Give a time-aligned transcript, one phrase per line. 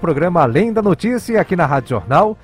[0.00, 2.36] programa Além da Notícia aqui na Rádio Jornal.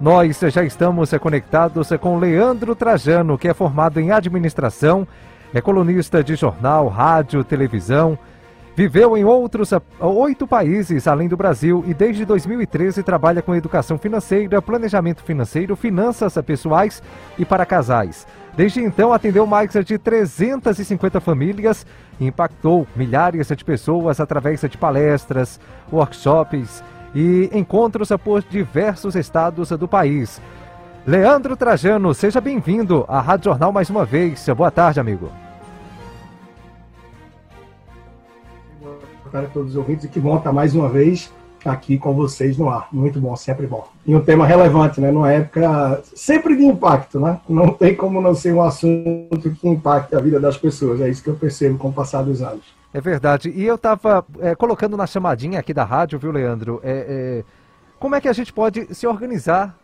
[0.00, 5.08] Nós já estamos conectados com Leandro Trajano, que é formado em administração,
[5.52, 8.16] é colunista de jornal, rádio, televisão.
[8.76, 14.62] Viveu em outros oito países além do Brasil e desde 2013 trabalha com educação financeira,
[14.62, 17.02] planejamento financeiro, finanças pessoais
[17.36, 18.24] e para casais.
[18.56, 21.84] Desde então atendeu mais de 350 famílias
[22.20, 25.58] e impactou milhares de pessoas através de palestras,
[25.92, 26.84] workshops
[27.18, 30.40] e encontros por diversos estados do país.
[31.04, 34.46] Leandro Trajano, seja bem-vindo à Rádio Jornal mais uma vez.
[34.56, 35.28] Boa tarde, amigo.
[38.80, 41.32] Boa tarde a todos os ouvintes e que bom estar mais uma vez
[41.64, 42.86] aqui com vocês no ar.
[42.92, 43.88] Muito bom, sempre bom.
[44.06, 45.10] E um tema relevante, né?
[45.10, 47.40] Numa época sempre de impacto, né?
[47.48, 51.00] Não tem como não ser um assunto que impacte a vida das pessoas.
[51.00, 52.77] É isso que eu percebo com o passar dos anos.
[52.92, 53.50] É verdade.
[53.50, 56.80] E eu estava é, colocando na chamadinha aqui da rádio, viu, Leandro?
[56.82, 57.44] É, é,
[57.98, 59.78] como é que a gente pode se organizar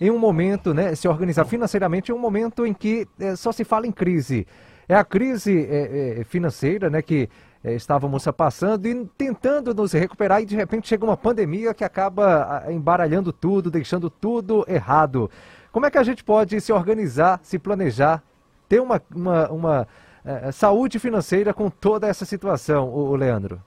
[0.00, 0.94] em um momento, né?
[0.94, 4.46] Se organizar financeiramente em um momento em que é, só se fala em crise.
[4.88, 7.00] É a crise é, é, financeira, né?
[7.02, 7.28] Que
[7.64, 13.32] estávamos passando e tentando nos recuperar e de repente chega uma pandemia que acaba embaralhando
[13.32, 15.28] tudo, deixando tudo errado.
[15.72, 18.22] Como é que a gente pode se organizar, se planejar,
[18.68, 19.88] ter uma, uma, uma
[20.28, 23.58] é, é, saúde financeira com toda essa situação, o, o Leandro?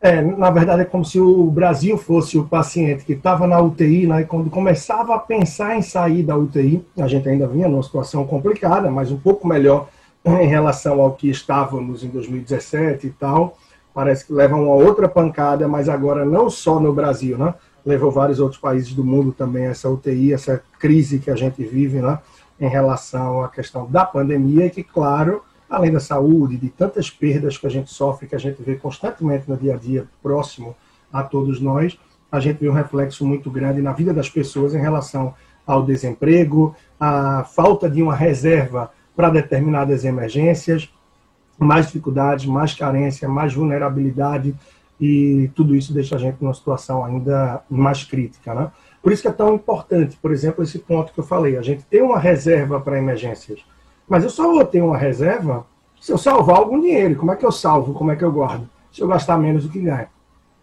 [0.00, 4.06] É, na verdade é como se o Brasil fosse o paciente que estava na UTI,
[4.06, 7.82] né, e quando começava a pensar em sair da UTI, a gente ainda vinha numa
[7.82, 9.88] situação complicada, mas um pouco melhor
[10.24, 13.58] em relação ao que estávamos em 2017 e tal.
[13.92, 17.52] Parece que leva uma outra pancada, mas agora não só no Brasil, né?
[17.84, 22.00] Levou vários outros países do mundo também essa UTI, essa crise que a gente vive,
[22.00, 22.18] né?
[22.60, 27.56] Em relação à questão da pandemia e que, claro, além da saúde, de tantas perdas
[27.56, 30.76] que a gente sofre, que a gente vê constantemente no dia a dia próximo
[31.12, 31.98] a todos nós,
[32.30, 35.34] a gente vê um reflexo muito grande na vida das pessoas em relação
[35.66, 40.92] ao desemprego, à falta de uma reserva para determinadas emergências,
[41.58, 44.54] mais dificuldades, mais carência, mais vulnerabilidade
[45.00, 48.70] e tudo isso deixa a gente numa situação ainda mais crítica, né?
[49.02, 51.82] Por isso que é tão importante, por exemplo, esse ponto que eu falei, a gente
[51.84, 53.64] tem uma reserva para emergências.
[54.08, 55.64] Mas eu só vou ter uma reserva
[56.00, 57.16] se eu salvar algum dinheiro.
[57.16, 57.94] Como é que eu salvo?
[57.94, 58.68] Como é que eu guardo?
[58.92, 60.08] Se eu gastar menos do que ganho.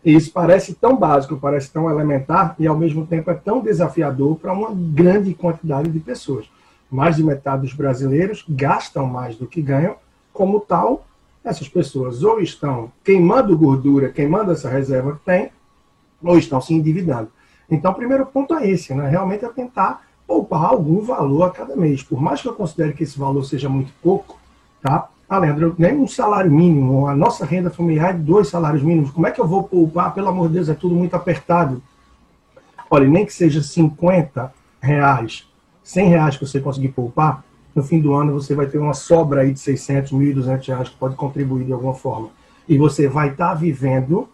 [0.03, 4.37] E isso parece tão básico, parece tão elementar e ao mesmo tempo é tão desafiador
[4.37, 6.49] para uma grande quantidade de pessoas.
[6.89, 9.95] Mais de metade dos brasileiros gastam mais do que ganham,
[10.31, 11.05] como tal,
[11.43, 15.49] essas pessoas ou estão queimando gordura, queimando essa reserva que tem,
[16.23, 17.29] ou estão se endividando.
[17.69, 19.09] Então, o primeiro ponto é esse, né?
[19.09, 22.03] Realmente é tentar poupar algum valor a cada mês.
[22.03, 24.37] Por mais que eu considere que esse valor seja muito pouco,
[24.81, 25.09] tá?
[25.29, 29.11] Ah, Leandro, ganho um salário mínimo, a nossa renda familiar é dois salários mínimos.
[29.11, 30.13] Como é que eu vou poupar?
[30.13, 31.81] Pelo amor de Deus, é tudo muito apertado.
[32.89, 35.45] Olha, nem que seja 50 reais,
[35.83, 37.43] 100 reais que você conseguir poupar,
[37.75, 40.95] no fim do ano você vai ter uma sobra aí de 600, 1.200 reais que
[40.95, 42.29] pode contribuir de alguma forma.
[42.67, 44.29] E você vai estar tá vivendo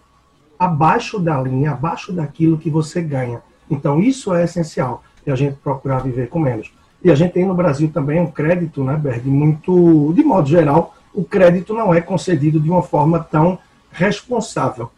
[0.64, 3.42] abaixo da linha, abaixo daquilo que você ganha.
[3.70, 6.74] Então, isso é essencial, e a gente procurar viver com menos.
[7.04, 10.96] E a gente tem no Brasil também um crédito, né, Berg, muito, de modo geral,
[11.14, 13.60] o crédito não é concedido de uma forma tão
[13.92, 14.90] responsável.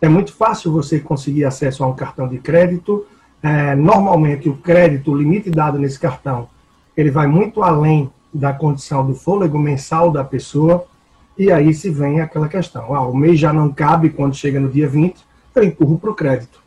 [0.00, 3.06] É muito fácil você conseguir acesso a um cartão de crédito.
[3.42, 6.48] É, normalmente, o crédito, o limite dado nesse cartão,
[6.96, 10.86] ele vai muito além da condição do fôlego mensal da pessoa.
[11.36, 14.68] E aí se vem aquela questão: ah, o mês já não cabe quando chega no
[14.68, 15.24] dia 20,
[15.54, 16.62] eu empurro para o crédito.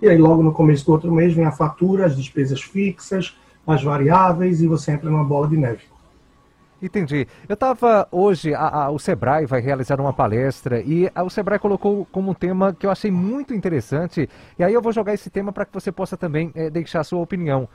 [0.00, 3.84] E aí, logo no começo do outro mês, vem a fatura, as despesas fixas, as
[3.84, 5.82] variáveis, e você entra numa bola de neve.
[6.82, 7.28] Entendi.
[7.48, 11.60] Eu estava hoje, a, a, o Sebrae vai realizar uma palestra e a, o Sebrae
[11.60, 14.28] colocou como um tema que eu achei muito interessante.
[14.58, 17.04] E aí eu vou jogar esse tema para que você possa também é, deixar a
[17.04, 17.68] sua opinião.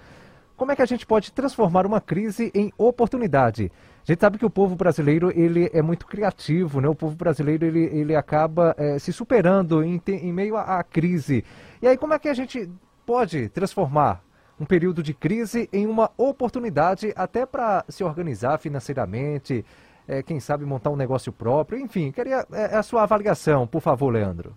[0.57, 3.71] Como é que a gente pode transformar uma crise em oportunidade?
[4.07, 6.87] A gente sabe que o povo brasileiro ele é muito criativo, né?
[6.87, 11.43] O povo brasileiro ele, ele acaba é, se superando em, em meio à, à crise.
[11.81, 12.69] E aí como é que a gente
[13.05, 14.23] pode transformar
[14.57, 19.65] um período de crise em uma oportunidade até para se organizar financeiramente,
[20.07, 24.09] é, quem sabe montar um negócio próprio, enfim, queria é, a sua avaliação, por favor,
[24.09, 24.55] Leandro.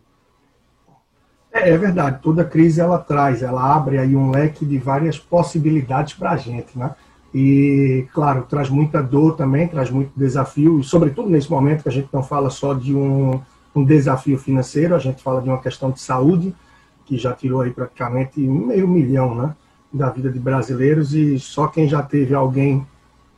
[1.52, 6.14] É, é, verdade, toda crise ela traz, ela abre aí um leque de várias possibilidades
[6.14, 6.94] para a gente, né?
[7.32, 11.92] E, claro, traz muita dor também, traz muito desafio, e sobretudo nesse momento que a
[11.92, 13.40] gente não fala só de um,
[13.74, 16.54] um desafio financeiro, a gente fala de uma questão de saúde,
[17.06, 19.54] que já tirou aí praticamente meio milhão né,
[19.92, 22.84] da vida de brasileiros, e só quem já teve alguém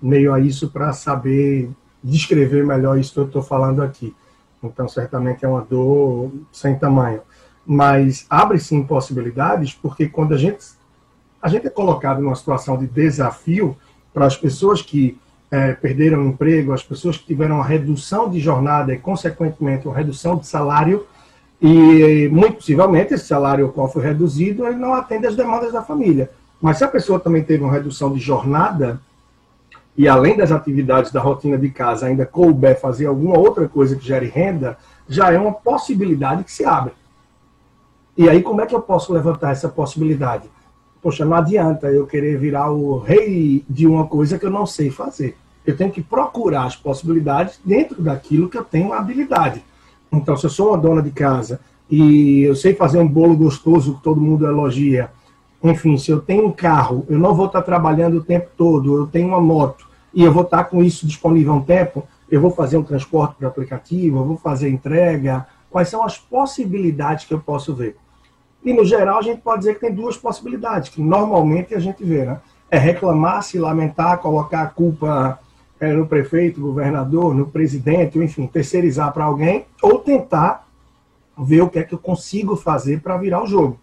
[0.01, 1.71] meio a isso para saber
[2.03, 4.15] descrever melhor isso que eu estou falando aqui.
[4.63, 7.21] Então, certamente é uma dor sem tamanho.
[7.65, 10.65] Mas abre sim possibilidades, porque quando a gente,
[11.43, 13.77] a gente é colocado numa situação de desafio
[14.15, 15.19] para as pessoas que
[15.51, 19.97] é, perderam o emprego, as pessoas que tiveram uma redução de jornada e, consequentemente, uma
[19.97, 21.05] redução de salário,
[21.61, 26.31] e muito possivelmente esse salário qual foi reduzido, ele não atende às demandas da família.
[26.61, 29.01] Mas se a pessoa também teve uma redução de jornada,
[29.97, 34.05] e além das atividades da rotina de casa, ainda couber fazer alguma outra coisa que
[34.05, 34.79] gere renda,
[35.09, 36.93] já é uma possibilidade que se abre.
[38.17, 40.49] E aí, como é que eu posso levantar essa possibilidade?
[41.03, 44.89] Poxa, não adianta eu querer virar o rei de uma coisa que eu não sei
[44.89, 45.37] fazer.
[45.67, 49.65] Eu tenho que procurar as possibilidades dentro daquilo que eu tenho habilidade.
[50.13, 51.61] Então, se eu sou uma dona de casa
[51.91, 55.11] e eu sei fazer um bolo gostoso que todo mundo elogia,
[55.61, 59.07] enfim, se eu tenho um carro, eu não vou estar trabalhando o tempo todo, eu
[59.09, 62.77] tenho uma moto e eu vou estar com isso disponível um tempo, eu vou fazer
[62.77, 65.47] um transporte por aplicativo, eu vou fazer entrega.
[65.69, 67.97] Quais são as possibilidades que eu posso ver?
[68.65, 72.05] E no geral a gente pode dizer que tem duas possibilidades, que normalmente a gente
[72.05, 72.41] vê, né?
[72.71, 75.39] É reclamar, se lamentar, colocar a culpa
[75.79, 80.67] é, no prefeito, governador, no presidente, enfim, terceirizar para alguém, ou tentar
[81.37, 83.79] ver o que é que eu consigo fazer para virar o jogo.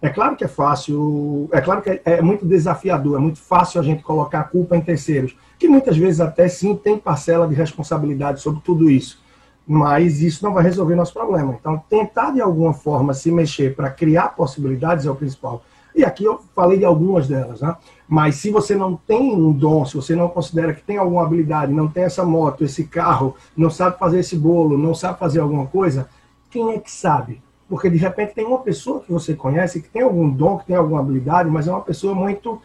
[0.00, 3.80] É claro que é fácil, é claro que é, é, muito desafiador, é muito fácil
[3.80, 7.54] a gente colocar a culpa em terceiros, que muitas vezes até sim tem parcela de
[7.54, 9.20] responsabilidade sobre tudo isso,
[9.68, 11.54] mas isso não vai resolver nosso problema.
[11.60, 15.62] Então, tentar de alguma forma se mexer para criar possibilidades é o principal.
[15.94, 17.76] E aqui eu falei de algumas delas, né?
[18.08, 21.70] Mas se você não tem um dom, se você não considera que tem alguma habilidade,
[21.70, 25.66] não tem essa moto, esse carro, não sabe fazer esse bolo, não sabe fazer alguma
[25.66, 26.08] coisa,
[26.50, 27.42] quem é que sabe?
[27.68, 30.76] Porque de repente tem uma pessoa que você conhece que tem algum dom, que tem
[30.76, 32.58] alguma habilidade, mas é uma pessoa muito.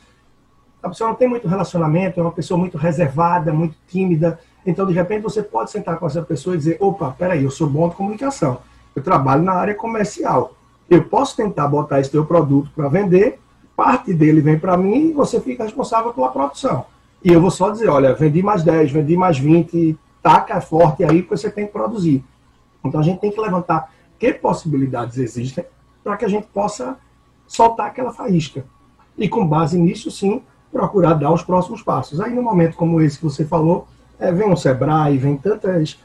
[0.82, 4.40] A pessoa não tem muito relacionamento, é uma pessoa muito reservada, muito tímida.
[4.66, 7.68] Então, de repente, você pode sentar com essa pessoa e dizer: opa, peraí, eu sou
[7.68, 8.60] bom de comunicação,
[8.96, 10.54] eu trabalho na área comercial.
[10.90, 13.40] Eu posso tentar botar esse teu produto para vender,
[13.76, 16.86] parte dele vem para mim e você fica responsável pela produção.
[17.24, 21.22] E eu vou só dizer: olha, vendi mais 10, vendi mais 20, taca forte aí,
[21.22, 22.24] porque você tem que produzir.
[22.84, 25.66] Então, a gente tem que levantar que possibilidades existem
[26.04, 26.98] para que a gente possa
[27.48, 28.66] soltar aquela faísca.
[29.18, 32.20] E com base nisso, sim, procurar dar os próximos passos.
[32.20, 33.88] Aí, no momento como esse que você falou,
[34.20, 35.98] é, vem o Sebrae, vem tantas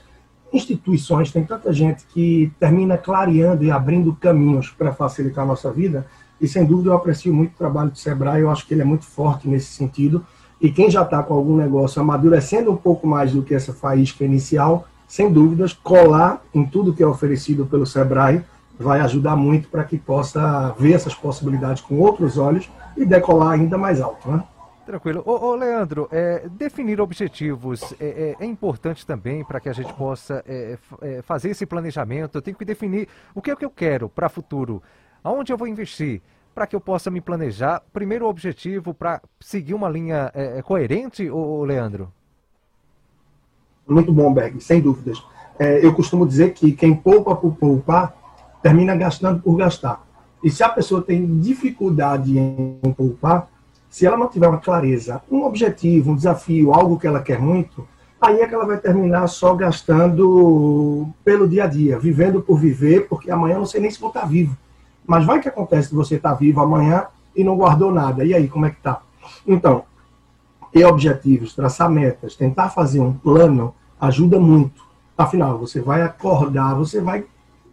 [0.52, 6.06] instituições, tem tanta gente que termina clareando e abrindo caminhos para facilitar a nossa vida.
[6.40, 8.84] E sem dúvida eu aprecio muito o trabalho do Sebrae, eu acho que ele é
[8.84, 10.24] muito forte nesse sentido.
[10.60, 14.24] E quem já está com algum negócio amadurecendo um pouco mais do que essa faísca
[14.24, 18.42] inicial, sem dúvidas, colar em tudo que é oferecido pelo Sebrae
[18.78, 23.76] vai ajudar muito para que possa ver essas possibilidades com outros olhos e decolar ainda
[23.76, 24.30] mais alto.
[24.30, 24.42] Né?
[24.88, 25.22] Tranquilo.
[25.26, 29.92] Ô, ô Leandro, é, definir objetivos é, é, é importante também para que a gente
[29.92, 32.38] possa é, é, fazer esse planejamento.
[32.38, 34.82] Eu tenho que definir o que é que eu quero para o futuro,
[35.22, 36.22] aonde eu vou investir,
[36.54, 37.82] para que eu possa me planejar.
[37.92, 42.10] Primeiro objetivo para seguir uma linha é, coerente, ô, Leandro?
[43.86, 45.22] Muito bom, Berg, sem dúvidas.
[45.82, 48.14] Eu costumo dizer que quem poupa por poupar
[48.62, 50.02] termina gastando por gastar.
[50.42, 53.50] E se a pessoa tem dificuldade em poupar,
[53.98, 57.84] se ela não tiver uma clareza, um objetivo, um desafio, algo que ela quer muito,
[58.20, 63.08] aí é que ela vai terminar só gastando pelo dia a dia, vivendo por viver,
[63.08, 64.56] porque amanhã eu não sei nem se vou estar vivo.
[65.04, 68.24] Mas vai que acontece que você está vivo amanhã e não guardou nada.
[68.24, 69.02] E aí, como é que tá?
[69.44, 69.82] Então,
[70.72, 74.80] ter objetivos, traçar metas, tentar fazer um plano, ajuda muito.
[75.16, 77.24] Afinal, você vai acordar, você vai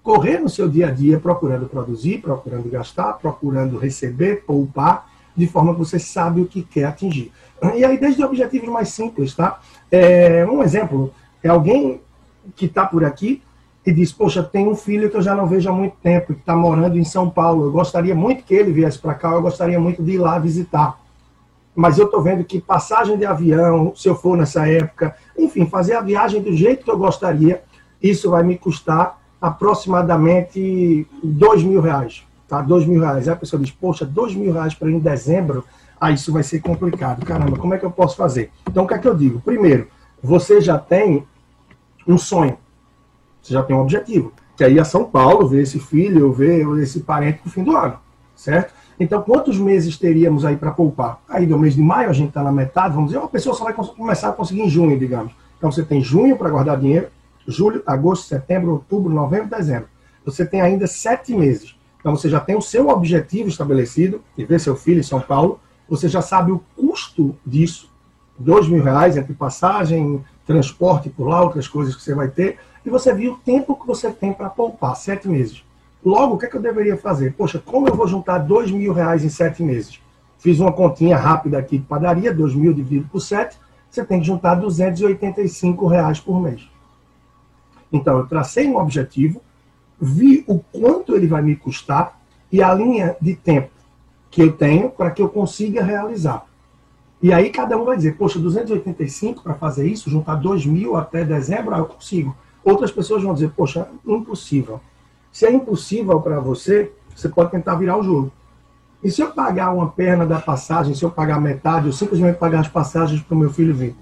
[0.02, 5.74] correr no seu dia a dia procurando produzir, procurando gastar, procurando receber, poupar, de forma
[5.74, 7.32] que você sabe o que quer atingir.
[7.76, 9.60] E aí, desde objetivos mais simples, tá?
[9.92, 11.14] É, um exemplo,
[11.44, 12.02] é alguém
[12.56, 13.42] que está por aqui
[13.86, 16.40] e diz, poxa, tem um filho que eu já não vejo há muito tempo, que
[16.40, 19.80] está morando em São Paulo, eu gostaria muito que ele viesse para cá, eu gostaria
[19.80, 20.98] muito de ir lá visitar
[21.76, 25.96] mas eu estou vendo que passagem de avião, se eu for nessa época, enfim, fazer
[25.96, 27.62] a viagem do jeito que eu gostaria,
[28.02, 32.25] isso vai me custar aproximadamente dois mil reais.
[32.48, 32.62] Tá?
[32.62, 33.28] Dois mil reais.
[33.28, 35.64] Aí a pessoa diz, poxa, dois mil reais para ir em dezembro,
[36.00, 37.26] aí isso vai ser complicado.
[37.26, 38.52] Caramba, como é que eu posso fazer?
[38.70, 39.42] Então, o que é que eu digo?
[39.42, 39.88] Primeiro,
[40.22, 41.26] você já tem
[42.08, 42.58] um sonho,
[43.42, 47.00] você já tem um objetivo, que aí é São Paulo, ver esse filho, ver esse
[47.02, 47.98] parente no fim do ano,
[48.36, 48.74] certo?
[49.00, 51.20] Então, quantos meses teríamos aí para poupar?
[51.28, 53.66] Aí, no mês de maio, a gente está na metade, vamos dizer, uma pessoa só
[53.66, 55.34] vai começar a conseguir em junho, digamos.
[55.58, 57.08] Então, você tem junho para guardar dinheiro,
[57.46, 59.90] julho, agosto, setembro, outubro, novembro, dezembro.
[60.24, 61.75] Você tem ainda sete meses.
[62.06, 65.60] Então, você já tem o seu objetivo estabelecido, de ver seu filho em São Paulo,
[65.90, 67.90] você já sabe o custo disso,
[68.38, 72.92] dois mil reais entre passagem, transporte por lá, outras coisas que você vai ter, e
[72.92, 75.64] você viu o tempo que você tem para poupar, sete meses.
[76.06, 77.34] Logo, o que, é que eu deveria fazer?
[77.34, 80.00] Poxa, como eu vou juntar dois mil reais em sete meses?
[80.38, 83.58] Fiz uma continha rápida aqui de padaria, dois mil dividido por sete,
[83.90, 86.70] você tem que juntar 285 reais por mês.
[87.92, 89.42] Então, eu tracei um objetivo,
[90.00, 92.20] vi o quanto ele vai me custar
[92.52, 93.70] e a linha de tempo
[94.30, 96.46] que eu tenho para que eu consiga realizar.
[97.22, 101.24] E aí cada um vai dizer, poxa, 285 para fazer isso, juntar 2 mil até
[101.24, 102.36] dezembro, ah, eu consigo.
[102.64, 104.82] Outras pessoas vão dizer, poxa, impossível.
[105.32, 108.32] Se é impossível para você, você pode tentar virar o jogo.
[109.04, 112.62] E se eu pagar uma perna da passagem, se eu pagar metade, ou simplesmente pagar
[112.62, 113.96] as passagens para o meu filho vir,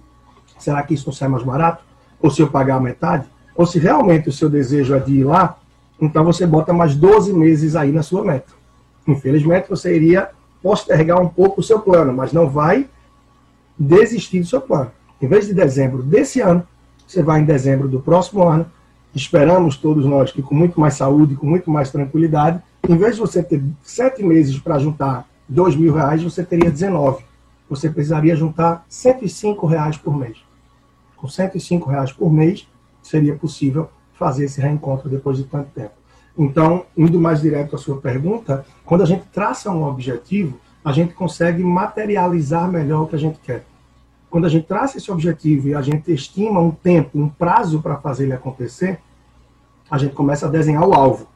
[0.57, 1.83] será que isso não sai mais barato?
[2.21, 3.27] Ou se eu pagar a metade?
[3.55, 5.57] Ou se realmente o seu desejo é de ir lá,
[6.03, 8.51] então você bota mais 12 meses aí na sua meta.
[9.07, 10.31] Infelizmente, você iria
[10.61, 12.89] postergar um pouco o seu plano, mas não vai
[13.79, 14.91] desistir do seu plano.
[15.21, 16.67] Em vez de dezembro desse ano,
[17.07, 18.65] você vai em dezembro do próximo ano.
[19.15, 23.21] Esperamos todos nós que com muito mais saúde, com muito mais tranquilidade, em vez de
[23.21, 27.23] você ter sete meses para juntar dois mil reais, você teria 19.
[27.69, 30.37] Você precisaria juntar 105 reais por mês.
[31.15, 32.67] Com 105 reais por mês,
[33.01, 33.89] seria possível
[34.23, 35.91] fazer esse reencontro depois de tanto tempo.
[36.37, 41.13] Então, indo mais direto à sua pergunta, quando a gente traça um objetivo, a gente
[41.13, 43.65] consegue materializar melhor o que a gente quer.
[44.29, 47.97] Quando a gente traça esse objetivo e a gente estima um tempo, um prazo para
[47.97, 48.97] fazer ele acontecer,
[49.91, 51.27] a gente começa a desenhar o alvo.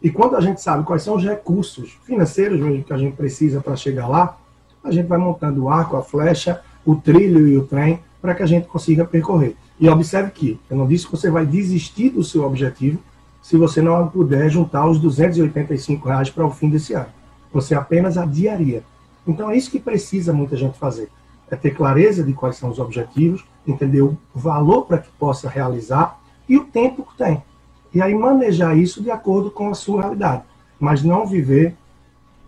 [0.00, 3.60] E quando a gente sabe quais são os recursos financeiros mesmo que a gente precisa
[3.60, 4.38] para chegar lá,
[4.84, 8.42] a gente vai montando o arco, a flecha, o trilho e o trem para que
[8.44, 9.56] a gente consiga percorrer.
[9.78, 12.98] E observe que eu não disse que você vai desistir do seu objetivo
[13.42, 17.06] se você não puder juntar os 285 reais para o fim desse ano.
[17.52, 18.82] Você apenas adiaria.
[19.26, 21.08] Então é isso que precisa muita gente fazer.
[21.50, 26.18] É ter clareza de quais são os objetivos, entender o valor para que possa realizar
[26.48, 27.42] e o tempo que tem.
[27.94, 30.42] E aí manejar isso de acordo com a sua realidade.
[30.78, 31.74] Mas não viver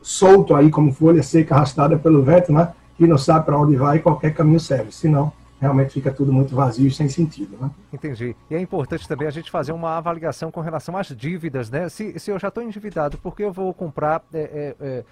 [0.02, 2.72] solto aí como folha seca arrastada pelo vento, né?
[2.96, 4.92] Que não sabe para onde vai e qualquer caminho serve.
[4.92, 7.56] Senão realmente fica tudo muito vazio e sem sentido.
[7.60, 7.70] Né?
[7.92, 8.36] Entendi.
[8.50, 11.88] E é importante também a gente fazer uma avaliação com relação às dívidas, né?
[11.88, 15.04] Se, se eu já estou endividado, por que eu vou comprar é, é, é,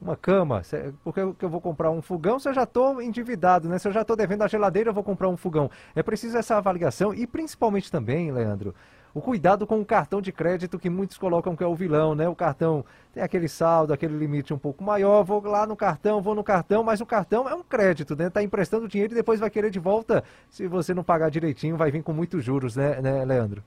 [0.00, 0.62] uma cama?
[1.04, 3.78] Por que eu vou comprar um fogão se eu já estou endividado, né?
[3.78, 5.70] Se eu já estou devendo a geladeira, eu vou comprar um fogão.
[5.94, 8.74] É preciso essa avaliação e principalmente também, Leandro,
[9.14, 12.28] o cuidado com o cartão de crédito que muitos colocam que é o vilão, né?
[12.28, 16.34] O cartão tem aquele saldo, aquele limite um pouco maior, vou lá no cartão, vou
[16.34, 18.30] no cartão, mas o cartão é um crédito, né?
[18.30, 20.22] Tá emprestando dinheiro e depois vai querer de volta.
[20.48, 23.62] Se você não pagar direitinho, vai vir com muitos juros, né, né Leandro?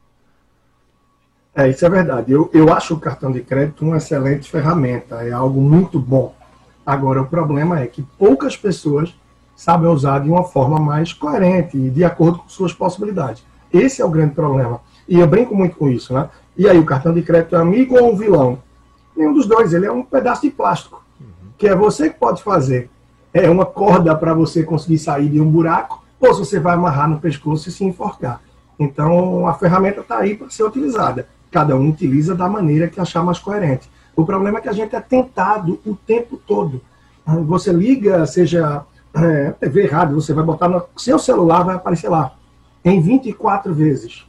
[1.56, 2.32] É, isso é verdade.
[2.32, 6.34] Eu, eu acho o cartão de crédito uma excelente ferramenta, é algo muito bom.
[6.86, 9.14] Agora, o problema é que poucas pessoas
[9.56, 13.46] sabem usar de uma forma mais coerente e de acordo com suas possibilidades.
[13.72, 14.82] Esse é o grande problema.
[15.08, 16.30] E eu brinco muito com isso, né?
[16.58, 18.60] E aí, o cartão de crédito é amigo ou vilão?
[19.16, 21.04] Nenhum dos dois, ele é um pedaço de plástico,
[21.58, 22.90] que é você que pode fazer.
[23.34, 27.10] É uma corda para você conseguir sair de um buraco, ou se você vai amarrar
[27.10, 28.42] no pescoço e se enforcar.
[28.80, 31.28] Então, a ferramenta está aí para ser utilizada.
[31.52, 33.90] Cada um utiliza da maneira que achar mais coerente.
[34.16, 36.82] O problema é que a gente é tentado o tempo todo.
[37.26, 38.84] Você liga, seja
[39.14, 42.36] é, TV, rádio, você vai botar no seu celular, vai aparecer lá,
[42.84, 44.26] em 24 vezes.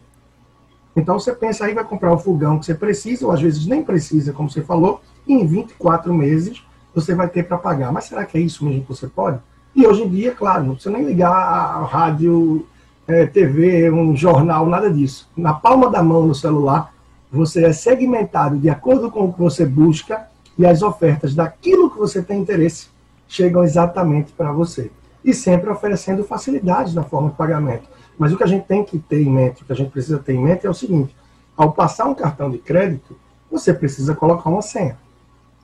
[0.96, 3.82] Então você pensa aí, vai comprar o fogão que você precisa, ou às vezes nem
[3.82, 6.62] precisa, como você falou, e em 24 meses
[6.94, 7.92] você vai ter para pagar.
[7.92, 9.38] Mas será que é isso mesmo que você pode?
[9.74, 12.64] E hoje em dia, claro, não precisa nem ligar a rádio,
[13.06, 15.28] é, TV, um jornal, nada disso.
[15.36, 16.92] Na palma da mão no celular,
[17.30, 21.98] você é segmentado de acordo com o que você busca e as ofertas daquilo que
[21.98, 22.88] você tem interesse
[23.26, 24.90] chegam exatamente para você.
[25.24, 27.88] E sempre oferecendo facilidades na forma de pagamento.
[28.18, 30.18] Mas o que a gente tem que ter em mente, o que a gente precisa
[30.18, 31.14] ter em mente é o seguinte:
[31.56, 33.16] ao passar um cartão de crédito,
[33.50, 34.96] você precisa colocar uma senha.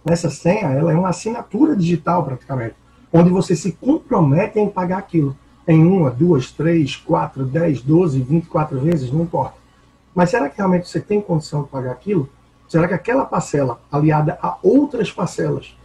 [0.05, 2.75] Essa senha ela é uma assinatura digital praticamente,
[3.13, 8.45] onde você se compromete em pagar aquilo em uma, duas, três, quatro, dez, doze, vinte
[8.45, 9.55] e quatro vezes, não importa.
[10.15, 12.29] Mas será que realmente você tem condição de pagar aquilo?
[12.69, 15.77] Será que aquela parcela, aliada a outras parcelas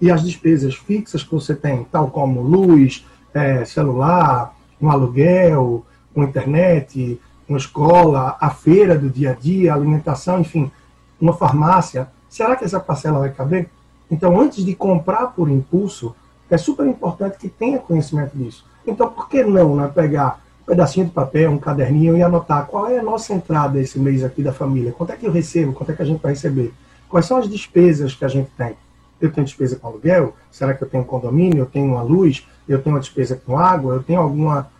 [0.00, 5.84] e as despesas fixas que você tem, tal como luz, é, celular, um aluguel,
[6.16, 10.72] com internet, uma escola, a feira do dia a dia, alimentação, enfim,
[11.20, 13.68] uma farmácia, será que essa parcela vai caber?
[14.10, 16.16] Então, antes de comprar por impulso,
[16.48, 18.64] é super importante que tenha conhecimento disso.
[18.86, 22.88] Então, por que não né, pegar um pedacinho de papel, um caderninho e anotar qual
[22.88, 24.92] é a nossa entrada esse mês aqui da família?
[24.92, 25.74] Quanto é que eu recebo?
[25.74, 26.72] Quanto é que a gente vai receber?
[27.10, 28.74] Quais são as despesas que a gente tem?
[29.20, 30.34] Eu tenho despesa com aluguel?
[30.50, 31.58] Será que eu tenho condomínio?
[31.58, 32.46] Eu tenho uma luz?
[32.66, 33.94] Eu tenho uma despesa com água?
[33.94, 34.70] Eu tenho alguma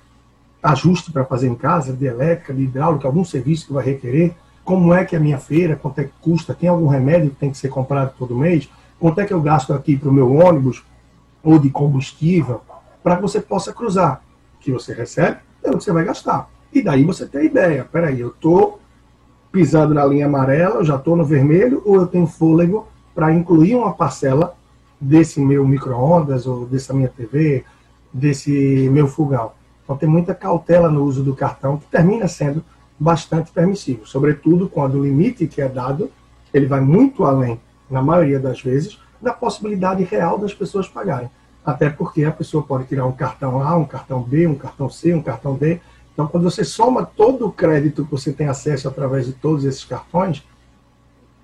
[0.67, 4.93] ajuste para fazer em casa, de elétrica, de hidráulica, algum serviço que vai requerer, como
[4.93, 7.51] é que é a minha feira, quanto é que custa, tem algum remédio que tem
[7.51, 8.69] que ser comprado todo mês,
[8.99, 10.83] quanto é que eu gasto aqui para o meu ônibus
[11.43, 12.61] ou de combustível,
[13.03, 14.23] para que você possa cruzar.
[14.57, 16.51] O que você recebe é o que você vai gastar.
[16.73, 18.81] E daí você tem a ideia, peraí, eu estou
[19.53, 23.77] pisando na linha amarela, eu já estou no vermelho, ou eu tenho fôlego para incluir
[23.77, 24.57] uma parcela
[25.01, 27.65] desse meu micro-ondas, ou dessa minha TV,
[28.13, 29.53] desse meu fogão.
[29.87, 32.63] Então tem muita cautela no uso do cartão, que termina sendo
[32.99, 36.11] bastante permissivo, sobretudo quando o limite que é dado,
[36.53, 41.31] ele vai muito além, na maioria das vezes, da possibilidade real das pessoas pagarem.
[41.65, 45.15] Até porque a pessoa pode tirar um cartão A, um cartão B, um cartão C,
[45.15, 45.81] um cartão D.
[46.13, 49.85] Então, quando você soma todo o crédito que você tem acesso através de todos esses
[49.85, 50.45] cartões,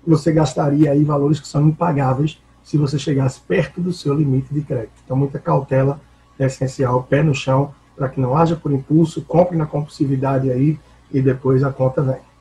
[0.05, 4.61] você gastaria aí valores que são impagáveis se você chegasse perto do seu limite de
[4.61, 4.93] crédito.
[5.05, 6.01] Então, muita cautela
[6.39, 10.79] é essencial, pé no chão, para que não haja por impulso, compre na compulsividade aí,
[11.11, 12.33] e depois a conta vem.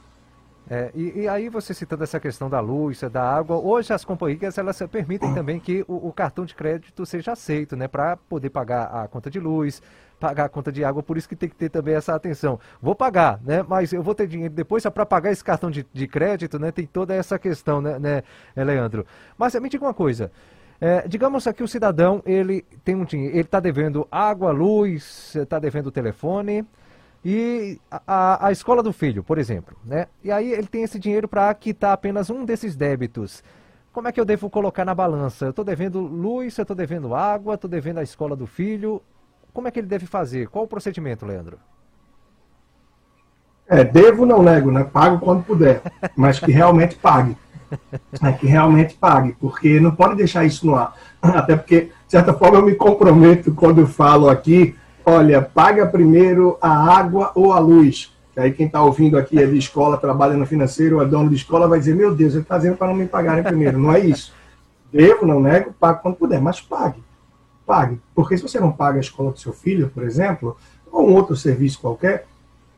[0.71, 4.57] É, e, e, aí você citando essa questão da luz, da água, hoje as companhias
[4.57, 8.85] elas permitem também que o, o cartão de crédito seja aceito, né, para poder pagar
[8.85, 9.83] a conta de luz,
[10.21, 12.59] pagar a conta de água, por isso que tem que ter também essa atenção.
[12.81, 16.07] Vou pagar, né, mas eu vou ter dinheiro depois para pagar esse cartão de, de,
[16.07, 18.23] crédito, né, tem toda essa questão, né, né
[18.57, 19.05] Leandro.
[19.37, 20.31] Mas me diga uma coisa,
[20.85, 25.61] é, digamos aqui o cidadão, ele tem um dinheiro, ele está devendo água, luz, está
[25.61, 26.67] devendo telefone,
[27.25, 30.09] e a, a, escola do filho, por exemplo, né?
[30.25, 33.45] E aí ele tem esse dinheiro para quitar apenas um desses débitos.
[33.93, 35.45] Como é que eu devo colocar na balança?
[35.45, 39.01] Eu estou devendo luz, eu estou devendo água, estou devendo a escola do filho.
[39.53, 40.49] Como é que ele deve fazer?
[40.49, 41.61] Qual o procedimento, Leandro?
[43.69, 44.83] É, devo não nego, né?
[44.83, 45.81] Pago quando puder,
[46.17, 47.37] mas que realmente pague.
[48.23, 50.95] É, que realmente pague, porque não pode deixar isso no ar.
[51.21, 56.57] Até porque, de certa forma, eu me comprometo quando eu falo aqui olha, paga primeiro
[56.61, 58.13] a água ou a luz.
[58.33, 61.37] Que aí quem está ouvindo aqui é de escola, trabalha no financeiro, é dono de
[61.37, 63.79] escola, vai dizer, meu Deus, ele está dizendo para não me pagarem primeiro.
[63.79, 64.33] Não é isso.
[64.91, 67.03] Devo, não nego, pago quando puder, mas pague.
[67.67, 68.01] Pague.
[68.15, 70.57] Porque se você não paga a escola do seu filho, por exemplo,
[70.91, 72.27] ou um outro serviço qualquer,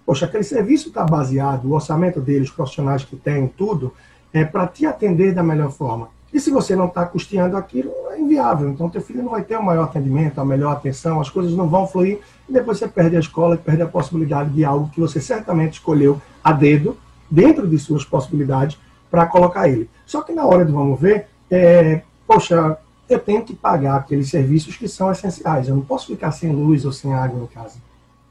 [0.05, 3.92] poxa, aquele serviço está baseado, o orçamento dele, os profissionais que tem, tudo,
[4.35, 6.09] é para te atender da melhor forma.
[6.33, 8.68] E se você não está custeando aquilo, é inviável.
[8.68, 11.68] Então, teu filho não vai ter o maior atendimento, a melhor atenção, as coisas não
[11.68, 12.18] vão fluir,
[12.49, 16.20] e depois você perde a escola, perde a possibilidade de algo que você certamente escolheu
[16.42, 16.97] a dedo,
[17.31, 18.77] dentro de suas possibilidades,
[19.09, 19.88] para colocar ele.
[20.05, 22.77] Só que na hora do vamos ver, é, poxa,
[23.09, 25.68] eu tenho que pagar aqueles serviços que são essenciais.
[25.68, 27.77] Eu não posso ficar sem luz ou sem água em casa.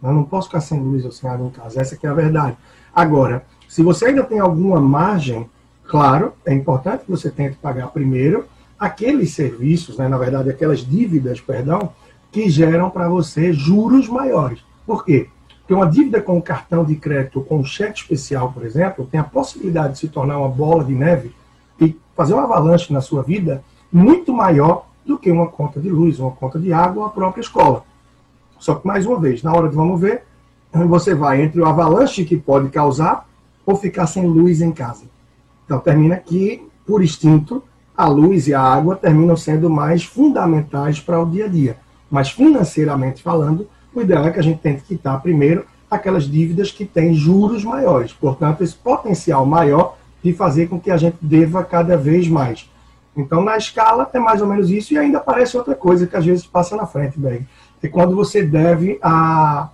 [0.04, 1.80] Eu não posso ficar sem luz ou sem água em casa.
[1.80, 2.58] Essa é a verdade.
[2.94, 5.50] Agora, se você ainda tem alguma margem
[5.88, 8.46] Claro, é importante que você tenha que pagar primeiro
[8.80, 11.92] aqueles serviços, né, na verdade, aquelas dívidas, perdão,
[12.32, 14.60] que geram para você juros maiores.
[14.86, 15.30] Por quê?
[15.60, 19.24] Porque uma dívida com cartão de crédito, com um cheque especial, por exemplo, tem a
[19.24, 21.34] possibilidade de se tornar uma bola de neve
[21.80, 26.20] e fazer uma avalanche na sua vida muito maior do que uma conta de luz,
[26.20, 27.86] uma conta de água a própria escola.
[28.60, 30.24] Só que, mais uma vez, na hora de vamos ver,
[30.88, 33.28] você vai entre o avalanche que pode causar
[33.66, 35.13] ou ficar sem luz em casa.
[35.66, 37.64] Então, termina que, por instinto,
[37.96, 41.78] a luz e a água terminam sendo mais fundamentais para o dia a dia.
[42.10, 46.86] Mas, financeiramente falando, o ideal é que a gente tente quitar primeiro aquelas dívidas que
[46.86, 48.12] têm juros maiores.
[48.12, 52.70] Portanto, esse potencial maior de fazer com que a gente deva cada vez mais.
[53.16, 54.94] Então, na escala, é mais ou menos isso.
[54.94, 57.46] E ainda aparece outra coisa que às vezes passa na frente, Beg.
[57.82, 59.70] É quando você deve a,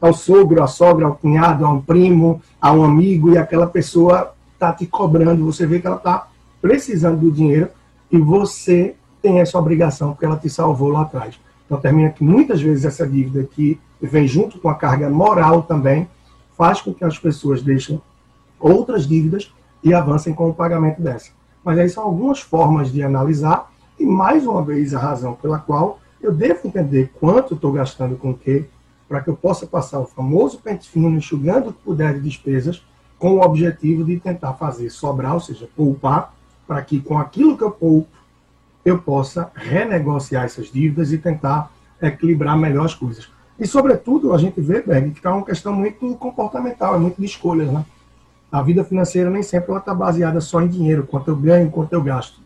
[0.00, 4.34] ao sogro, à sogra, ao cunhado, a um primo, a um amigo, e aquela pessoa
[4.60, 6.28] está te cobrando, você vê que ela está
[6.60, 7.70] precisando do dinheiro
[8.12, 11.40] e você tem essa obrigação porque ela te salvou lá atrás.
[11.64, 16.06] Então termina que muitas vezes essa dívida que vem junto com a carga moral também
[16.56, 18.00] faz com que as pessoas deixem
[18.58, 19.50] outras dívidas
[19.82, 21.30] e avancem com o pagamento dessa.
[21.64, 26.00] Mas aí são algumas formas de analisar e mais uma vez a razão pela qual
[26.20, 28.66] eu devo entender quanto estou gastando com o quê,
[29.08, 32.82] para que eu possa passar o famoso pente fino enxugando o que puder de despesas
[33.20, 36.34] com o objetivo de tentar fazer sobrar, ou seja, poupar,
[36.66, 38.08] para que com aquilo que eu poupo,
[38.82, 43.30] eu possa renegociar essas dívidas e tentar equilibrar melhor as coisas.
[43.58, 47.26] E, sobretudo, a gente vê, Berg, que é uma questão muito comportamental, é muito de
[47.26, 47.70] escolhas.
[47.70, 47.84] Né?
[48.50, 52.02] A vida financeira nem sempre está baseada só em dinheiro, quanto eu ganho, quanto eu
[52.02, 52.40] gasto.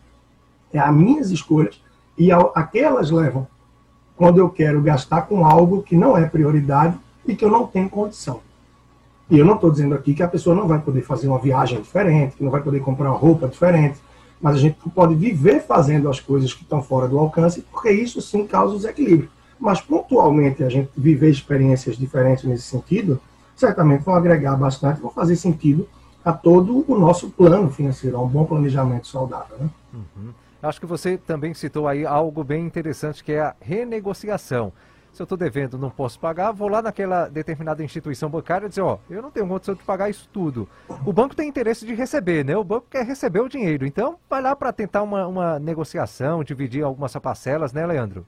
[0.73, 1.81] É as minhas escolhas
[2.17, 3.47] e aquelas levam
[4.17, 7.89] quando eu quero gastar com algo que não é prioridade e que eu não tenho
[7.89, 8.41] condição.
[9.29, 11.81] E eu não estou dizendo aqui que a pessoa não vai poder fazer uma viagem
[11.81, 13.99] diferente, que não vai poder comprar uma roupa diferente,
[14.39, 18.21] mas a gente pode viver fazendo as coisas que estão fora do alcance, porque isso
[18.21, 19.29] sim causa desequilíbrio.
[19.59, 23.19] Mas pontualmente a gente viver experiências diferentes nesse sentido,
[23.55, 25.87] certamente vão agregar bastante, vão fazer sentido
[26.23, 29.57] a todo o nosso plano financeiro, a um bom planejamento saudável.
[29.59, 29.69] Né?
[29.93, 30.29] Uhum.
[30.61, 34.73] Acho que você também citou aí algo bem interessante que é a renegociação.
[35.15, 38.81] Se eu estou devendo, não posso pagar, vou lá naquela determinada instituição bancária e dizer,
[38.81, 40.67] ó, eu não tenho condição de pagar isso tudo.
[41.05, 42.57] O banco tem interesse de receber, né?
[42.57, 43.85] O banco quer receber o dinheiro.
[43.85, 48.25] Então, vai lá para tentar uma, uma negociação, dividir algumas parcelas, né, Leandro?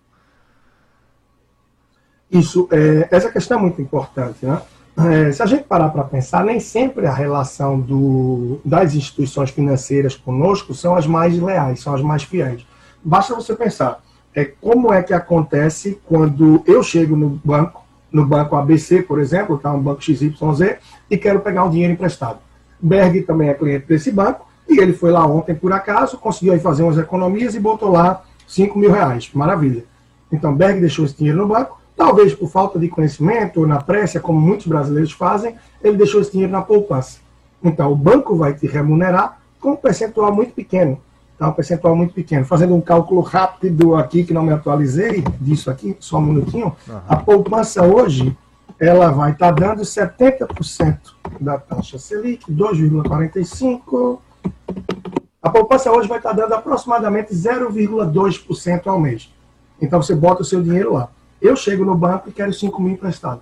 [2.31, 4.61] Isso, é, essa questão é muito importante, né?
[4.97, 10.15] É, se a gente parar para pensar, nem sempre a relação do, das instituições financeiras
[10.15, 12.65] conosco são as mais leais, são as mais fiéis.
[13.03, 14.01] Basta você pensar,
[14.37, 19.59] é, como é que acontece quando eu chego no banco, no banco ABC, por exemplo,
[19.63, 20.77] é um banco XYZ,
[21.09, 22.37] e quero pegar um dinheiro emprestado.
[22.79, 26.59] Berg também é cliente desse banco, e ele foi lá ontem por acaso, conseguiu aí
[26.59, 29.27] fazer umas economias e botou lá 5 mil reais.
[29.33, 29.83] Maravilha.
[30.31, 34.19] Então, Berg deixou esse dinheiro no banco, Talvez por falta de conhecimento, ou na pressa,
[34.19, 37.17] como muitos brasileiros fazem, ele deixou esse dinheiro na poupança.
[37.63, 40.99] Então, o banco vai te remunerar com um percentual muito pequeno.
[41.37, 41.47] Tá?
[41.47, 42.45] Um percentual muito pequeno.
[42.45, 46.75] Fazendo um cálculo rápido aqui, que não me atualizei, disso aqui, só um minutinho.
[46.87, 46.99] Uhum.
[47.07, 48.35] A poupança hoje,
[48.79, 50.97] ela vai estar tá dando 70%
[51.39, 54.19] da taxa Selic, 2,45%.
[55.41, 59.31] A poupança hoje vai estar tá dando aproximadamente 0,2% ao mês.
[59.79, 61.09] Então, você bota o seu dinheiro lá.
[61.39, 63.41] Eu chego no banco e quero 5 mil emprestado.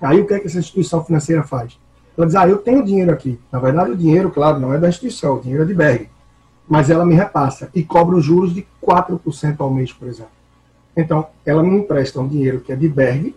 [0.00, 1.78] Aí o que, é que essa instituição financeira faz?
[2.16, 3.38] Ela diz, ah, eu tenho dinheiro aqui.
[3.52, 6.08] Na verdade, o dinheiro, claro, não é da instituição, o dinheiro é de Berg.
[6.68, 10.32] Mas ela me repassa e cobra os juros de 4% ao mês, por exemplo.
[10.96, 13.34] Então, ela me empresta um dinheiro que é de Berg,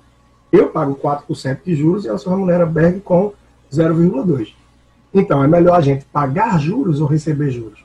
[0.51, 3.33] eu pago 4% de juros e ela só remunera Berg com
[3.71, 4.53] 0,2%.
[5.13, 7.83] Então, é melhor a gente pagar juros ou receber juros?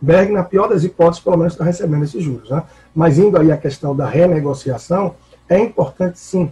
[0.00, 2.50] Berg, na pior das hipóteses, pelo menos está recebendo esses juros.
[2.50, 2.62] Né?
[2.94, 5.14] Mas indo aí à questão da renegociação,
[5.48, 6.50] é importante sim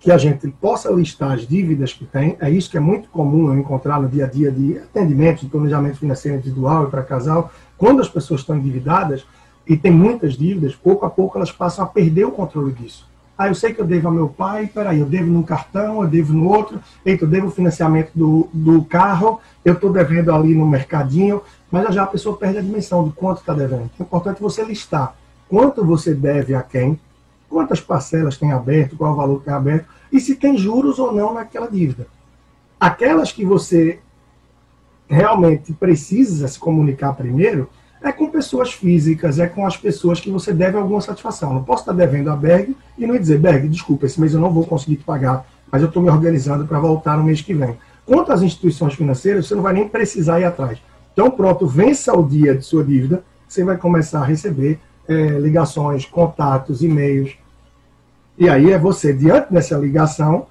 [0.00, 2.36] que a gente possa listar as dívidas que tem.
[2.40, 5.46] É isso que é muito comum eu encontrar no dia a dia de atendimento, de
[5.46, 7.52] planejamento financeiro individual e para casal.
[7.76, 9.26] Quando as pessoas estão endividadas
[9.66, 13.08] e têm muitas dívidas, pouco a pouco elas passam a perder o controle disso.
[13.36, 16.08] Ah, eu sei que eu devo ao meu pai, peraí, eu devo num cartão, eu
[16.08, 20.54] devo no outro, eita, eu devo o financiamento do, do carro, eu estou devendo ali
[20.54, 23.90] no mercadinho, mas já a pessoa perde a dimensão de quanto está devendo.
[23.98, 25.14] É importante você listar
[25.48, 26.98] quanto você deve a quem,
[27.50, 31.34] quantas parcelas tem aberto, qual o valor tem aberto, e se tem juros ou não
[31.34, 32.06] naquela dívida.
[32.78, 33.98] Aquelas que você
[35.08, 37.68] realmente precisa se comunicar primeiro,
[38.02, 41.52] é com pessoas físicas, é com as pessoas que você deve alguma satisfação.
[41.52, 44.50] Não posso estar devendo a Berg e não dizer, Berg, desculpa, esse mês eu não
[44.50, 47.76] vou conseguir te pagar, mas eu estou me organizando para voltar no mês que vem.
[48.06, 50.78] Quanto às instituições financeiras, você não vai nem precisar ir atrás.
[51.12, 54.78] Então, pronto, vença o dia de sua dívida, você vai começar a receber
[55.10, 57.36] é, ligações, contatos, e-mails.
[58.38, 60.46] E aí é você, diante dessa ligação,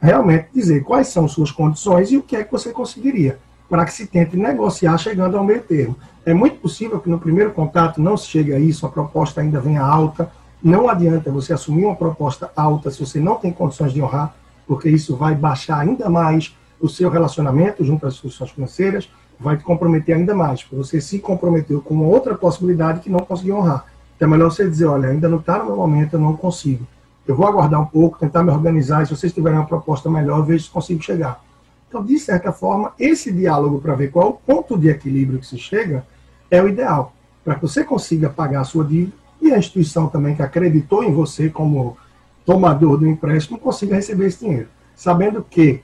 [0.00, 3.92] realmente dizer quais são suas condições e o que é que você conseguiria, para que
[3.92, 5.96] se tente negociar chegando ao meio termo.
[6.24, 9.60] É muito possível que no primeiro contato não se chegue a isso, a proposta ainda
[9.60, 10.30] venha alta.
[10.62, 14.88] Não adianta você assumir uma proposta alta se você não tem condições de honrar, porque
[14.88, 20.14] isso vai baixar ainda mais o seu relacionamento junto às instituições financeiras, vai te comprometer
[20.14, 23.93] ainda mais, porque você se comprometeu com outra possibilidade que não conseguiu honrar.
[24.16, 26.86] Então é melhor você dizer, olha, ainda não está no meu momento, eu não consigo.
[27.26, 30.38] Eu vou aguardar um pouco, tentar me organizar, e se vocês tiverem uma proposta melhor,
[30.38, 31.42] eu vejo se consigo chegar.
[31.88, 35.46] Então, de certa forma, esse diálogo para ver qual é o ponto de equilíbrio que
[35.46, 36.04] se chega,
[36.50, 37.12] é o ideal,
[37.44, 41.12] para que você consiga pagar a sua dívida e a instituição também que acreditou em
[41.12, 41.96] você como
[42.44, 44.68] tomador do empréstimo consiga receber esse dinheiro.
[44.94, 45.82] Sabendo que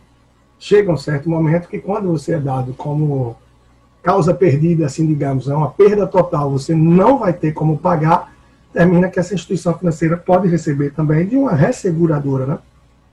[0.59, 3.37] chega um certo momento que quando você é dado como
[4.03, 8.33] causa perdida, assim digamos, é uma perda total, você não vai ter como pagar,
[8.73, 12.59] termina que essa instituição financeira pode receber também de uma resseguradora, né?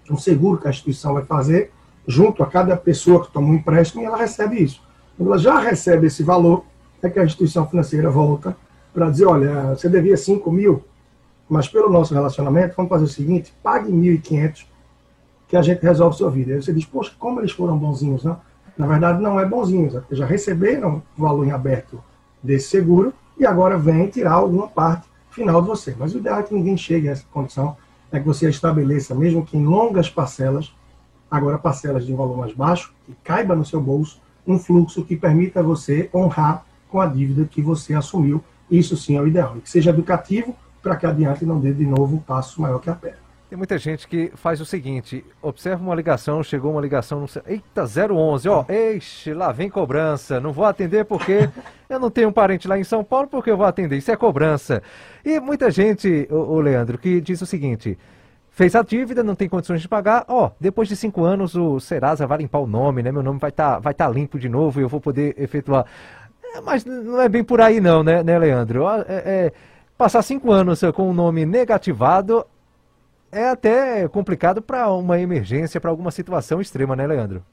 [0.09, 1.71] um seguro que a instituição vai fazer
[2.07, 4.81] junto a cada pessoa que toma um empréstimo e ela recebe isso.
[5.17, 6.63] Quando ela já recebe esse valor,
[7.01, 8.55] é que a instituição financeira volta
[8.93, 10.83] para dizer, olha, você devia 5 mil,
[11.49, 14.65] mas pelo nosso relacionamento, vamos fazer o seguinte, pague 1.500
[15.47, 16.53] que a gente resolve sua vida.
[16.53, 18.35] Aí você diz, poxa, como eles foram bonzinhos, né?
[18.77, 22.01] Na verdade, não é bonzinhos, é já receberam o valor em aberto
[22.43, 25.95] desse seguro e agora vem tirar alguma parte final de você.
[25.97, 27.75] Mas o ideal é que ninguém chegue a essa condição,
[28.11, 30.73] é que você estabeleça, mesmo que em longas parcelas,
[31.29, 35.15] agora parcelas de um valor mais baixo, que caiba no seu bolso, um fluxo que
[35.15, 38.43] permita você honrar com a dívida que você assumiu.
[38.69, 39.57] Isso sim é o ideal.
[39.57, 42.89] E que seja educativo para que adiante não dê de novo um passo maior que
[42.89, 43.26] a perna.
[43.49, 47.27] Tem muita gente que faz o seguinte: observa uma ligação, chegou uma ligação, no...
[47.45, 51.49] eita, 011, ó, eixe, lá vem cobrança, não vou atender porque
[51.87, 54.17] eu não tenho um parente lá em São Paulo, porque eu vou atender, isso é
[54.17, 54.83] cobrança.
[55.23, 57.97] E muita gente, o, Leandro, que diz o seguinte:
[58.51, 62.27] fez a dívida, não tem condições de pagar, ó, depois de cinco anos o Serasa
[62.27, 63.13] vai limpar o nome, né?
[63.13, 65.85] Meu nome vai estar tá, vai tá limpo de novo e eu vou poder efetuar.
[66.53, 68.89] É, mas não é bem por aí não, né, né Leandro?
[68.89, 69.53] É, é,
[69.97, 72.45] passar cinco anos com o nome negativado
[73.31, 77.43] é até complicado para uma emergência, para alguma situação extrema, né, Leandro?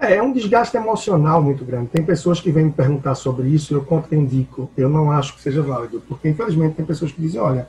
[0.00, 1.88] É, é um desgaste emocional muito grande.
[1.88, 4.70] Tem pessoas que vêm me perguntar sobre isso, eu contraindico.
[4.76, 7.68] Eu não acho que seja válido, porque infelizmente tem pessoas que dizem, olha,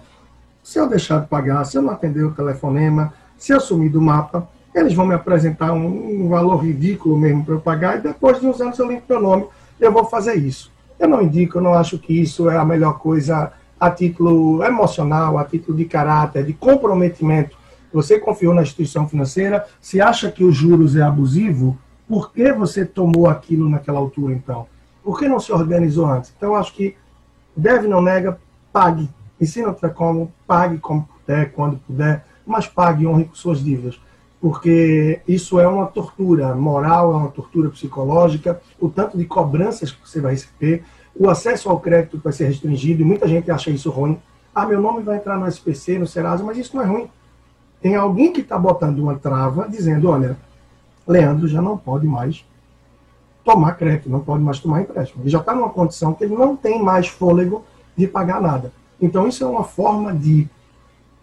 [0.63, 4.01] se eu deixar de pagar, se eu não atender o telefonema, se eu sumir do
[4.01, 8.39] mapa, eles vão me apresentar um, um valor ridículo mesmo para eu pagar e depois
[8.39, 9.47] de uns anos eu limpo meu nome,
[9.79, 10.71] eu vou fazer isso.
[10.97, 13.51] Eu não indico, eu não acho que isso é a melhor coisa
[13.81, 17.57] a título emocional, a título de caráter, de comprometimento.
[17.91, 21.75] Você confiou na instituição financeira, se acha que os juros é abusivo,
[22.07, 24.67] por que você tomou aquilo naquela altura então?
[25.03, 26.31] Por que não se organizou antes?
[26.37, 26.95] Então, acho que
[27.57, 28.39] deve, não nega,
[28.71, 29.09] pague.
[29.39, 33.99] Ensina como, pague como puder, quando puder, mas pague honre com suas dívidas.
[34.39, 40.07] Porque isso é uma tortura moral, é uma tortura psicológica, o tanto de cobranças que
[40.07, 40.83] você vai receber,
[41.15, 44.19] o acesso ao crédito vai ser restringido, e muita gente acha isso ruim.
[44.53, 47.09] Ah, meu nome vai entrar no SPC, no Serasa, mas isso não é ruim.
[47.81, 50.37] Tem alguém que está botando uma trava, dizendo, olha,
[51.07, 52.45] Leandro já não pode mais
[53.43, 55.23] tomar crédito, não pode mais tomar empréstimo.
[55.23, 57.65] Ele já está numa condição que ele não tem mais fôlego
[57.97, 58.71] de pagar nada.
[59.01, 60.47] Então, isso é uma forma de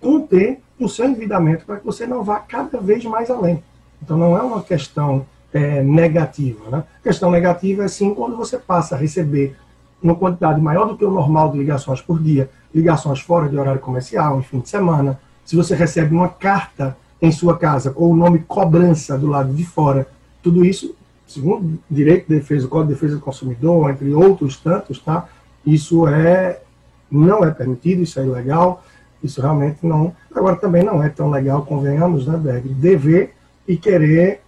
[0.01, 3.63] conter o seu endividamento para que você não vá cada vez mais além.
[4.03, 6.69] Então, não é uma questão é, negativa.
[6.71, 6.85] Né?
[7.01, 9.57] A questão negativa é sim quando você passa a receber
[10.03, 13.81] uma quantidade maior do que o normal de ligações por dia, ligações fora de horário
[13.81, 15.19] comercial, em fim de semana.
[15.45, 19.65] Se você recebe uma carta em sua casa ou o nome cobrança do lado de
[19.65, 20.07] fora,
[20.43, 20.95] tudo isso,
[21.27, 25.27] segundo direito de defesa, o Código de Defesa do Consumidor, entre outros tantos, tá?
[25.67, 26.61] Isso é
[27.11, 28.85] não é permitido, isso é ilegal,
[29.23, 30.15] isso realmente não.
[30.35, 33.35] Agora também não é tão legal, convenhamos, né, Berg, dever
[33.67, 34.43] e querer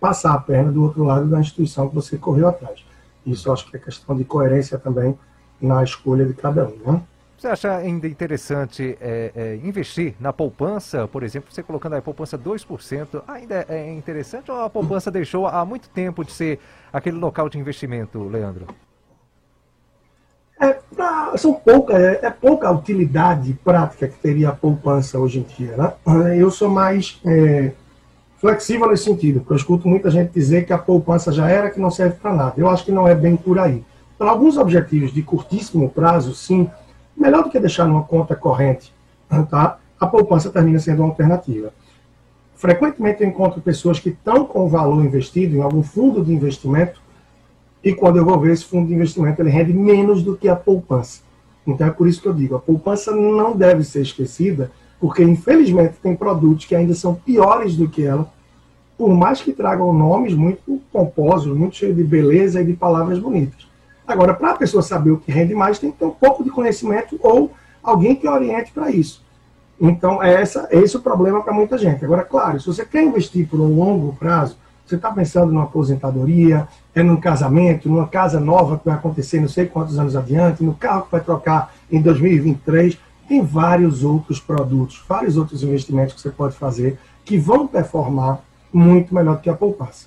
[0.00, 2.84] passar a perna do outro lado da instituição que você correu atrás.
[3.24, 5.18] Isso acho que é questão de coerência também
[5.60, 6.76] na escolha de cada um.
[6.84, 7.02] Né?
[7.42, 12.38] Você acha ainda interessante é, é, investir na poupança, por exemplo, você colocando a poupança
[12.38, 16.60] 2%, ainda é interessante ou a poupança deixou há muito tempo de ser
[16.92, 18.66] aquele local de investimento, Leandro?
[20.60, 25.42] É, pra, são pouca, é, é, pouca utilidade prática que teria a poupança hoje em
[25.42, 25.76] dia.
[25.76, 26.38] Né?
[26.38, 27.72] Eu sou mais é,
[28.42, 31.78] flexível nesse sentido, porque eu escuto muita gente dizer que a poupança já era, que
[31.78, 32.54] não serve para nada.
[32.56, 33.84] Eu acho que não é bem por aí.
[34.18, 36.68] Para alguns objetivos de curtíssimo prazo, sim,
[37.16, 38.92] melhor do que deixar numa conta corrente,
[39.48, 39.78] tá?
[39.98, 41.72] a poupança termina sendo uma alternativa.
[42.56, 47.00] Frequentemente eu encontro pessoas que estão com valor investido em algum fundo de investimento
[47.82, 50.56] e quando eu vou ver esse fundo de investimento, ele rende menos do que a
[50.56, 51.20] poupança.
[51.64, 55.94] Então é por isso que eu digo, a poupança não deve ser esquecida, porque infelizmente
[56.00, 58.32] tem produtos que ainda são piores do que ela,
[58.96, 63.66] por mais que tragam nomes muito pomposos, muito cheios de beleza e de palavras bonitas.
[64.06, 66.50] Agora, para a pessoa saber o que rende mais, tem que ter um pouco de
[66.50, 67.50] conhecimento ou
[67.82, 69.24] alguém que oriente para isso.
[69.80, 72.04] Então, é essa, esse é o problema para muita gente.
[72.04, 76.68] Agora, claro, se você quer investir por um longo prazo, você está pensando numa aposentadoria,
[76.94, 80.74] é num casamento, numa casa nova que vai acontecer não sei quantos anos adiante, no
[80.74, 82.96] carro que vai trocar em 2023,
[83.32, 88.40] tem vários outros produtos, vários outros investimentos que você pode fazer que vão performar
[88.70, 90.06] muito melhor do que a poupança.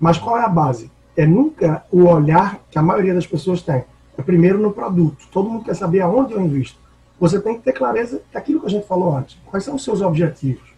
[0.00, 0.90] Mas qual é a base?
[1.14, 3.84] É nunca o olhar que a maioria das pessoas tem.
[4.16, 5.28] É primeiro no produto.
[5.30, 6.78] Todo mundo quer saber aonde eu invisto.
[7.20, 9.38] Você tem que ter clareza daquilo que a gente falou antes.
[9.44, 10.72] Quais são os seus objetivos?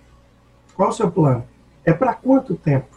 [0.75, 1.45] Qual é o seu plano?
[1.85, 2.89] É para quanto tempo?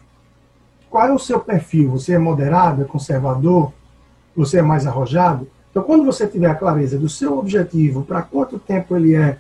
[0.90, 1.92] Qual é o seu perfil?
[1.92, 3.72] Você é moderado, é conservador?
[4.36, 5.48] Você é mais arrojado?
[5.78, 9.38] Então, quando você tiver a clareza do seu objetivo, para quanto tempo ele é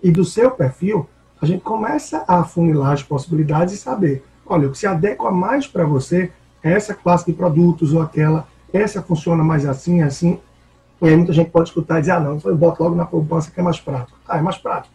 [0.00, 1.08] e do seu perfil,
[1.42, 5.66] a gente começa a afunilar as possibilidades e saber, olha, o que se adequa mais
[5.66, 6.30] para você
[6.62, 10.38] é essa classe de produtos ou aquela, essa funciona mais assim, assim.
[11.02, 13.50] E aí muita gente pode escutar e dizer, ah, não, eu boto logo na poupança
[13.50, 14.16] que é mais prático.
[14.28, 14.94] Ah, é mais prático.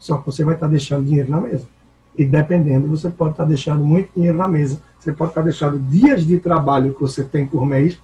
[0.00, 1.68] Só que você vai estar deixando dinheiro na mesa.
[2.18, 4.82] E dependendo, você pode estar deixando muito dinheiro na mesa.
[4.98, 7.96] Você pode estar deixando dias de trabalho que você tem por mês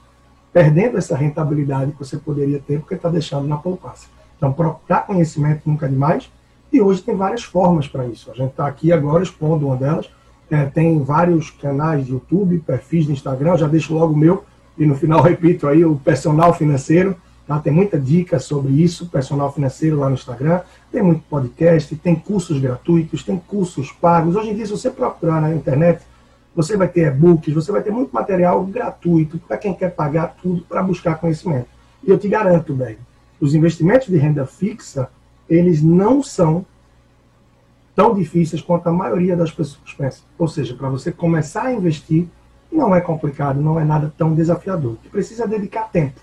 [0.53, 4.07] perdendo essa rentabilidade que você poderia ter porque está deixando na poupança.
[4.37, 6.31] Então, procurar conhecimento nunca é demais.
[6.73, 8.31] E hoje tem várias formas para isso.
[8.31, 10.09] A gente está aqui agora expondo uma delas.
[10.51, 13.53] É, tem vários canais de YouTube, perfis de Instagram.
[13.53, 14.45] Eu já deixo logo o meu
[14.79, 17.17] e no final repito aí o personal financeiro.
[17.47, 17.59] Tá?
[17.59, 20.61] Tem muita dica sobre isso, personal financeiro lá no Instagram.
[20.91, 24.37] Tem muito podcast, tem cursos gratuitos, tem cursos pagos.
[24.37, 26.03] Hoje em dia, se você procurar na internet,
[26.55, 30.63] você vai ter e-books, você vai ter muito material gratuito para quem quer pagar tudo
[30.63, 31.69] para buscar conhecimento.
[32.03, 32.99] E eu te garanto, bem,
[33.41, 35.09] os investimentos de renda fixa,
[35.49, 36.65] eles não são
[37.95, 40.23] tão difíceis quanto a maioria das pessoas pensa.
[40.39, 42.29] Ou seja, para você começar a investir,
[42.71, 44.97] não é complicado, não é nada tão desafiador.
[45.03, 46.21] Você precisa dedicar tempo.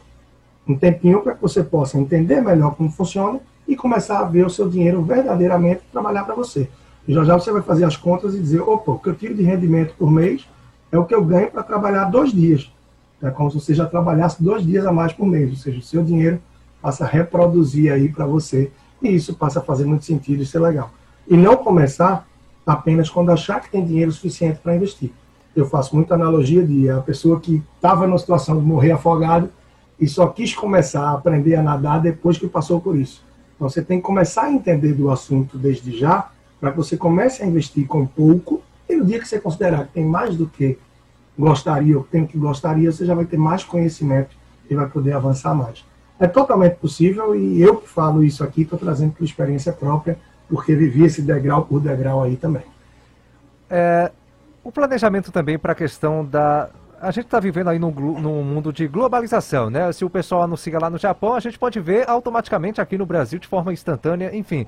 [0.67, 4.49] Um tempinho para que você possa entender melhor como funciona e começar a ver o
[4.49, 6.69] seu dinheiro verdadeiramente trabalhar para você.
[7.07, 9.43] Já já você vai fazer as contas e dizer, opa, o que eu tiro de
[9.43, 10.47] rendimento por mês
[10.91, 12.71] é o que eu ganho para trabalhar dois dias.
[13.21, 15.81] É como se você já trabalhasse dois dias a mais por mês, ou seja, o
[15.81, 16.39] seu dinheiro
[16.81, 20.59] passa a reproduzir aí para você e isso passa a fazer muito sentido e ser
[20.59, 20.91] legal.
[21.27, 22.27] E não começar
[22.65, 25.11] apenas quando achar que tem dinheiro suficiente para investir.
[25.55, 29.49] Eu faço muita analogia de a pessoa que estava numa situação de morrer afogado
[29.99, 33.23] e só quis começar a aprender a nadar depois que passou por isso.
[33.55, 37.43] Então você tem que começar a entender do assunto desde já, para que você comece
[37.43, 40.77] a investir com pouco, e no dia que você considerar que tem mais do que
[41.37, 44.35] gostaria ou tem o que gostaria, você já vai ter mais conhecimento
[44.69, 45.85] e vai poder avançar mais.
[46.19, 50.17] É totalmente possível e eu que falo isso aqui estou trazendo por experiência própria,
[50.49, 52.63] porque vivi esse degrau por degrau aí também.
[53.69, 54.11] É,
[54.63, 56.69] o planejamento também para a questão da,
[57.01, 59.91] a gente está vivendo aí num, num, mundo de globalização, né?
[59.91, 63.39] Se o pessoal anuncia lá no Japão, a gente pode ver automaticamente aqui no Brasil
[63.39, 64.65] de forma instantânea, enfim.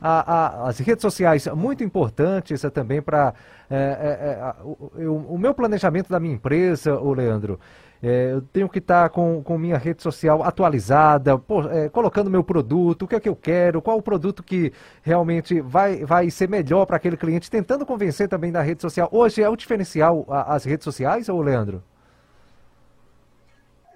[0.00, 3.34] A, a, as redes sociais muito importantes é, também para
[3.70, 7.60] é, é, é o, o, meu planejamento da minha empresa, o Leandro.
[8.02, 12.42] É, eu tenho que estar tá com, com minha rede social atualizada, pô, colocando meu
[12.42, 16.48] produto, o que é que eu quero, qual o produto que realmente vai, vai ser
[16.48, 19.08] melhor para aquele cliente, tentando convencer também da rede social.
[19.12, 21.82] Hoje é o diferencial a, as redes sociais, ou Leandro?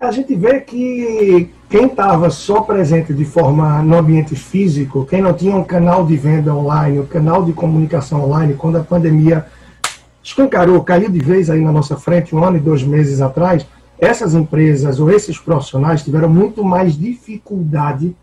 [0.05, 5.33] A gente vê que quem estava só presente de forma no ambiente físico, quem não
[5.33, 9.47] tinha um canal de venda online, um canal de comunicação online, quando a pandemia
[10.23, 13.67] escancarou, caiu de vez aí na nossa frente, um ano e dois meses atrás,
[13.99, 18.15] essas empresas ou esses profissionais tiveram muito mais dificuldade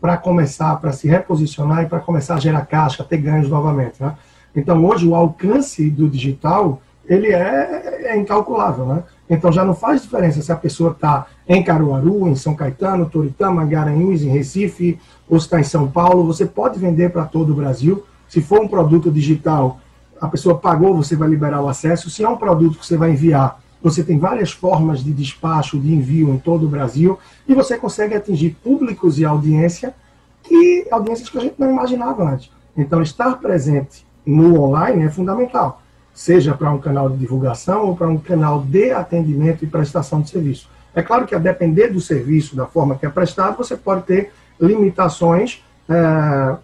[0.00, 4.02] para começar, para se reposicionar e para começar a gerar caixa, ter ganhos novamente.
[4.02, 4.14] Né?
[4.56, 6.80] Então, hoje, o alcance do digital
[7.10, 8.86] ele é, é incalculável.
[8.86, 9.02] Né?
[9.28, 13.66] Então, já não faz diferença se a pessoa está em Caruaru, em São Caetano, Toritama,
[13.66, 16.24] Garanhuns, em Recife, ou está em São Paulo.
[16.24, 18.04] Você pode vender para todo o Brasil.
[18.28, 19.80] Se for um produto digital,
[20.20, 22.08] a pessoa pagou, você vai liberar o acesso.
[22.08, 25.92] Se é um produto que você vai enviar você tem várias formas de despacho, de
[25.92, 27.18] envio em todo o Brasil,
[27.48, 29.94] e você consegue atingir públicos e audiência
[30.42, 32.50] que audiências que a gente não imaginava antes.
[32.76, 35.82] Então, estar presente no online é fundamental,
[36.14, 40.30] seja para um canal de divulgação ou para um canal de atendimento e prestação de
[40.30, 40.68] serviço.
[40.94, 44.32] É claro que a depender do serviço, da forma que é prestado, você pode ter
[44.60, 46.56] limitações é,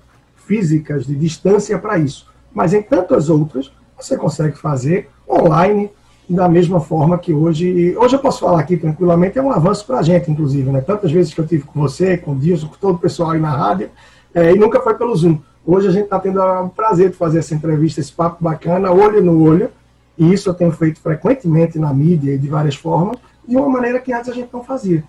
[0.46, 2.26] físicas de distância para isso.
[2.52, 5.90] Mas em tantas outras, você consegue fazer online
[6.28, 7.96] da mesma forma que hoje.
[7.96, 10.80] Hoje eu posso falar aqui tranquilamente, é um avanço para a gente, inclusive, né?
[10.80, 13.40] Tantas vezes que eu tive com você, com o Dilson, com todo o pessoal aí
[13.40, 13.90] na rádio,
[14.35, 15.38] é, e nunca foi pelo Zoom.
[15.66, 19.20] Hoje a gente está tendo o prazer de fazer essa entrevista, esse papo bacana, olho
[19.20, 19.68] no olho,
[20.16, 23.98] e isso eu tenho feito frequentemente na mídia e de várias formas, de uma maneira
[23.98, 25.02] que antes a gente não fazia.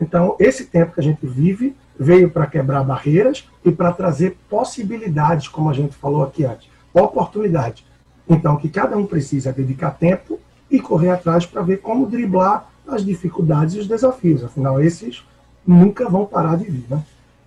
[0.00, 5.48] Então, esse tempo que a gente vive veio para quebrar barreiras e para trazer possibilidades,
[5.48, 7.84] como a gente falou aqui antes, oportunidade.
[8.28, 10.38] Então, que cada um precisa dedicar tempo
[10.70, 14.44] e correr atrás para ver como driblar as dificuldades e os desafios.
[14.44, 15.24] Afinal, esses
[15.66, 16.84] nunca vão parar de vir.
[16.88, 17.02] Né?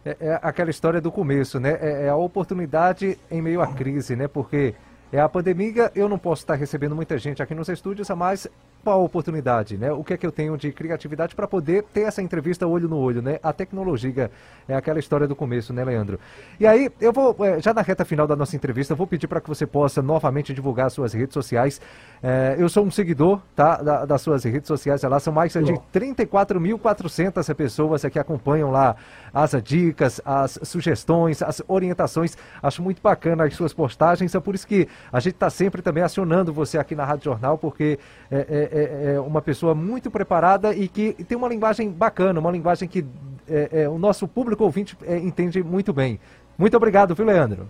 [0.08, 1.78] É, é aquela história do começo, né?
[1.82, 4.28] É, é, a oportunidade em meio à crise, né?
[4.28, 4.74] Porque
[5.12, 8.48] é a pandemia, eu não posso estar recebendo muita gente aqui nos estúdios, mas
[8.84, 9.92] qual a oportunidade, né?
[9.92, 12.98] O que é que eu tenho de criatividade para poder ter essa entrevista olho no
[12.98, 13.40] olho, né?
[13.44, 14.32] A tecnologia
[14.68, 16.20] é aquela história do começo, né, Leandro?
[16.60, 19.42] E aí, eu vou, é, já na reta final da nossa entrevista, vou pedir para
[19.42, 21.82] que você possa novamente divulgar suas redes sociais.
[22.22, 23.78] É, eu sou um seguidor, tá?
[23.82, 28.96] Da, das suas redes sociais, lá são mais de 34.400 pessoas que acompanham lá
[29.34, 32.38] as dicas, as sugestões, as orientações.
[32.62, 36.04] Acho muito bacana as suas postagens, é por isso que a gente está sempre também
[36.04, 38.00] acionando você aqui na Rádio Jornal, porque
[38.32, 42.52] é, é é, é, uma pessoa muito preparada e que tem uma linguagem bacana, uma
[42.52, 43.06] linguagem que
[43.50, 46.20] é, é o nosso público ouvinte é, entende muito bem.
[46.58, 47.68] Muito obrigado, viu, Leandro?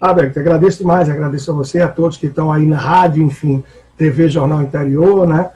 [0.00, 3.62] Alberto, agradeço demais, agradeço a você, a todos que estão aí na rádio, enfim,
[3.96, 5.50] TV Jornal Interior, né?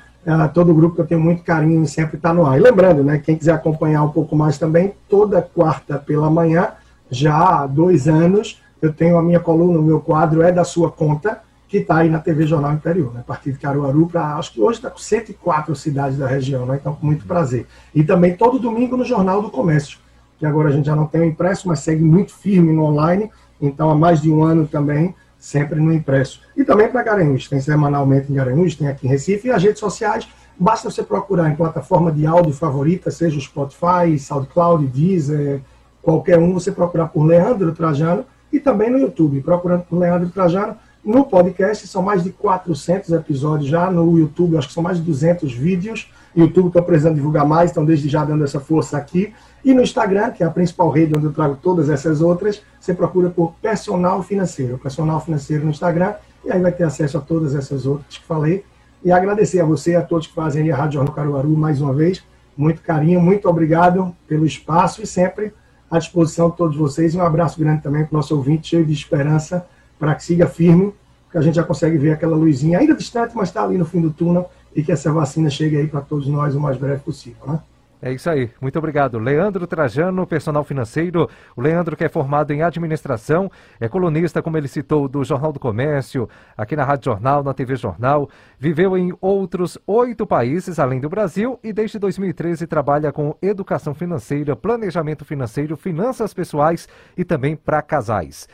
[0.53, 2.59] Todo o grupo que eu tenho muito carinho e sempre está no ar.
[2.59, 6.69] E lembrando, né, quem quiser acompanhar um pouco mais também, toda quarta pela manhã,
[7.11, 10.91] já há dois anos, eu tenho a minha coluna, o meu quadro é da sua
[10.91, 11.41] conta,
[11.75, 13.19] que está aí na TV Jornal Interior, né?
[13.19, 16.79] a partir de Caruaru para, acho que hoje está com 104 cidades da região, né?
[16.81, 17.67] então com muito prazer.
[17.93, 19.99] E também todo domingo no Jornal do Comércio,
[20.39, 23.29] que agora a gente já não tem o impresso, mas segue muito firme no online,
[23.61, 26.43] então há mais de um ano também, sempre no impresso.
[26.57, 29.81] E também para Garanhuns, tem semanalmente em Garanhuns, tem aqui em Recife, e as redes
[29.81, 35.61] sociais, basta você procurar em plataforma de áudio favorita, seja o Spotify, SoundCloud, Deezer,
[36.01, 40.77] qualquer um, você procurar por Leandro Trajano, e também no YouTube, procurando por Leandro Trajano.
[41.05, 43.91] No podcast, são mais de 400 episódios já.
[43.91, 46.11] No YouTube, acho que são mais de 200 vídeos.
[46.35, 49.33] YouTube estou precisando divulgar mais, então desde já dando essa força aqui.
[49.65, 52.95] E no Instagram, que é a principal rede onde eu trago todas essas outras, você
[52.95, 54.79] procura por Personal Financeiro.
[54.79, 58.65] Personal Financeiro no Instagram, e aí vai ter acesso a todas essas outras que falei.
[59.05, 61.93] E agradecer a você e a todos que fazem a Rádio Jornal Caruaru mais uma
[61.93, 62.25] vez.
[62.57, 65.53] Muito carinho, muito obrigado pelo espaço e sempre
[65.91, 67.15] à disposição de todos vocês.
[67.15, 69.67] Um abraço grande também para o nosso ouvinte, cheio de esperança,
[69.99, 70.93] para que siga firme,
[71.31, 74.01] que a gente já consegue ver aquela luzinha, ainda distante, mas está ali no fim
[74.01, 77.47] do túnel e que essa vacina chegue aí para todos nós o mais breve possível.
[77.47, 77.61] Né?
[78.07, 79.19] É isso aí, muito obrigado.
[79.19, 81.27] Leandro Trajano, personal financeiro.
[81.57, 85.59] O Leandro, que é formado em administração, é colunista, como ele citou, do Jornal do
[85.59, 88.29] Comércio, aqui na Rádio Jornal, na TV Jornal.
[88.59, 94.55] Viveu em outros oito países, além do Brasil, e desde 2013 trabalha com educação financeira,
[94.55, 96.87] planejamento financeiro, finanças pessoais
[97.17, 98.47] e também para casais.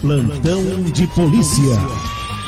[0.00, 1.76] plantão de polícia.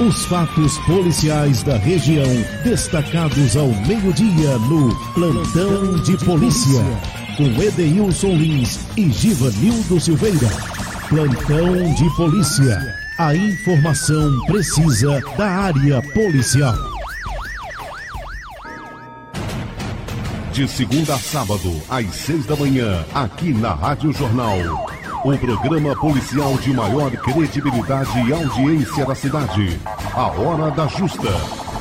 [0.00, 2.26] Os fatos policiais da região
[2.64, 6.82] destacados ao meio-dia no plantão de polícia.
[7.36, 10.48] Com Edeilson Lins e Givanildo Silveira.
[11.10, 12.94] Plantão de polícia.
[13.18, 16.97] A informação precisa da área policial.
[20.58, 24.56] De segunda a sábado, às seis da manhã, aqui na Rádio Jornal.
[25.24, 29.78] O programa policial de maior credibilidade e audiência da cidade.
[30.14, 31.30] A Hora da Justa.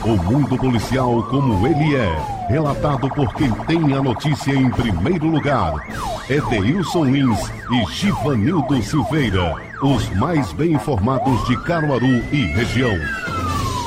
[0.05, 2.47] O mundo policial como ele é.
[2.49, 5.73] Relatado por quem tem a notícia em primeiro lugar.
[6.29, 9.55] Edeilson Lins e Givanildo Silveira.
[9.81, 12.95] Os mais bem informados de Caruaru e região.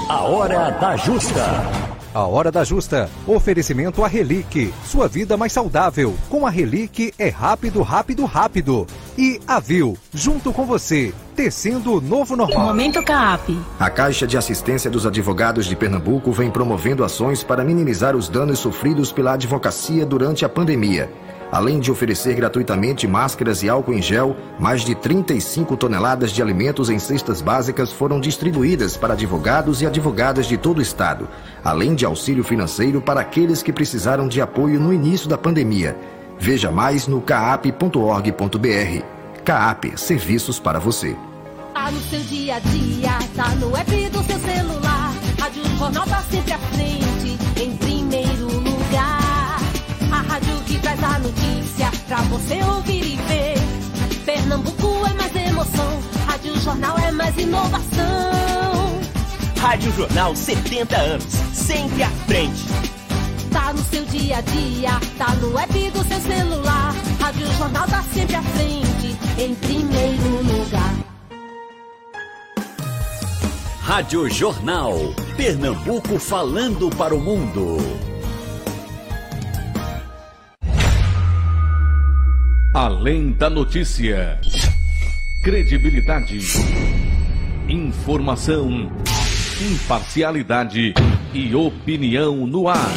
[0.09, 1.80] A Hora da Justa.
[2.13, 3.09] A Hora da Justa.
[3.25, 4.75] Oferecimento a Relique.
[4.85, 6.15] Sua vida mais saudável.
[6.29, 8.87] Com a Relique é rápido, rápido, rápido.
[9.17, 12.67] E a Vil, junto com você, tecendo o novo normal.
[12.67, 13.57] Momento CAP.
[13.79, 18.59] A Caixa de Assistência dos Advogados de Pernambuco vem promovendo ações para minimizar os danos
[18.59, 21.09] sofridos pela advocacia durante a pandemia.
[21.53, 26.89] Além de oferecer gratuitamente máscaras e álcool em gel, mais de 35 toneladas de alimentos
[26.89, 31.29] em cestas básicas foram distribuídas para advogados e advogadas de todo o estado,
[31.65, 35.97] além de auxílio financeiro para aqueles que precisaram de apoio no início da pandemia.
[36.39, 39.05] Veja mais no caap.org.br.
[39.45, 41.17] Caap Serviços para você.
[41.75, 45.13] Tá no seu dia a dia, tá no app do seu celular.
[45.39, 46.59] Rádio Jornal tá sempre à
[52.31, 53.55] você ouvir e ver.
[54.25, 59.01] Pernambuco é mais emoção, Rádio Jornal é mais inovação.
[59.59, 62.65] Rádio Jornal 70 anos, sempre à frente.
[63.51, 66.95] Tá no seu dia a dia, tá no app do seu celular.
[67.21, 70.95] Rádio Jornal tá sempre à frente, em primeiro lugar.
[73.83, 74.95] Rádio Jornal.
[75.37, 78.10] Pernambuco falando para o mundo.
[82.83, 84.41] Além da notícia.
[85.45, 86.39] Credibilidade.
[87.69, 88.91] Informação.
[89.61, 90.95] Imparcialidade
[91.35, 92.89] e opinião no ar.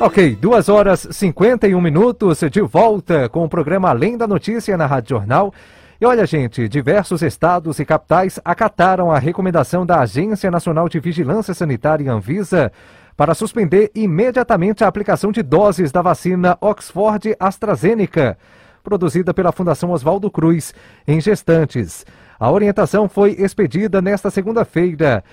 [0.00, 5.10] Ok, duas horas 51 minutos de volta com o programa Além da Notícia na Rádio
[5.10, 5.52] Jornal.
[6.00, 11.52] E olha, gente, diversos estados e capitais acataram a recomendação da Agência Nacional de Vigilância
[11.52, 12.72] Sanitária Anvisa
[13.18, 18.38] para suspender imediatamente a aplicação de doses da vacina Oxford AstraZeneca,
[18.80, 20.72] produzida pela Fundação Oswaldo Cruz,
[21.04, 22.06] em gestantes.
[22.38, 25.24] A orientação foi expedida nesta segunda-feira.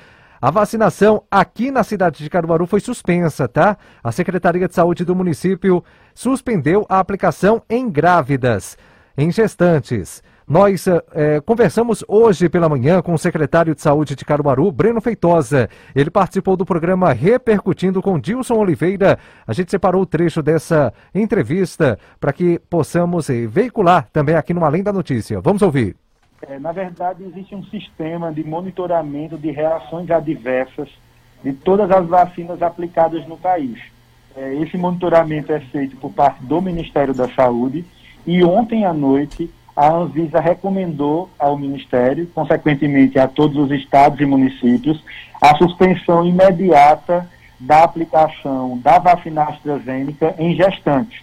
[0.41, 3.77] A vacinação aqui na cidade de Caruaru foi suspensa, tá?
[4.03, 5.83] A Secretaria de Saúde do município
[6.15, 8.79] suspendeu a aplicação em grávidas,
[9.15, 10.23] em gestantes.
[10.47, 15.67] Nós é, conversamos hoje pela manhã com o secretário de Saúde de Caruaru, Breno Feitosa.
[15.95, 19.17] Ele participou do programa Repercutindo com Dilson Oliveira.
[19.47, 24.63] A gente separou o trecho dessa entrevista para que possamos eh, veicular também aqui no
[24.63, 25.41] Além da Notícia.
[25.41, 25.95] Vamos ouvir.
[26.43, 30.89] É, na verdade, existe um sistema de monitoramento de reações adversas
[31.43, 33.81] de todas as vacinas aplicadas no país.
[34.35, 37.83] É, esse monitoramento é feito por parte do Ministério da Saúde
[38.27, 44.25] e ontem à noite a Anvisa recomendou ao Ministério, consequentemente a todos os estados e
[44.25, 45.03] municípios,
[45.41, 51.21] a suspensão imediata da aplicação da vacina AstraZeneca em gestantes,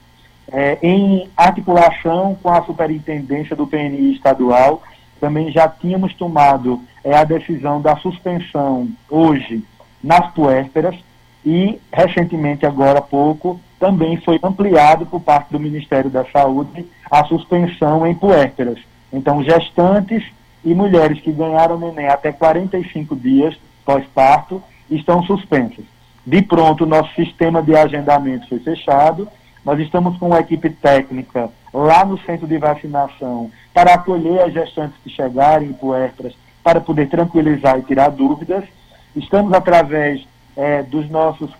[0.51, 4.83] é, em articulação com a superintendência do PNI estadual,
[5.21, 9.65] também já tínhamos tomado é, a decisão da suspensão hoje
[10.03, 10.97] nas puérperas
[11.45, 17.25] e recentemente, agora há pouco, também foi ampliado por parte do Ministério da Saúde a
[17.25, 18.79] suspensão em puérperas.
[19.13, 20.23] Então, gestantes
[20.65, 25.85] e mulheres que ganharam neném até 45 dias pós-parto estão suspensas.
[26.25, 29.27] De pronto, nosso sistema de agendamento foi fechado.
[29.65, 34.97] Nós estamos com uma equipe técnica lá no centro de vacinação para acolher as gestantes
[35.03, 38.63] que chegarem em puérperas, para poder tranquilizar e tirar dúvidas.
[39.17, 40.25] Estamos, através
[40.57, 41.51] é, dos nossos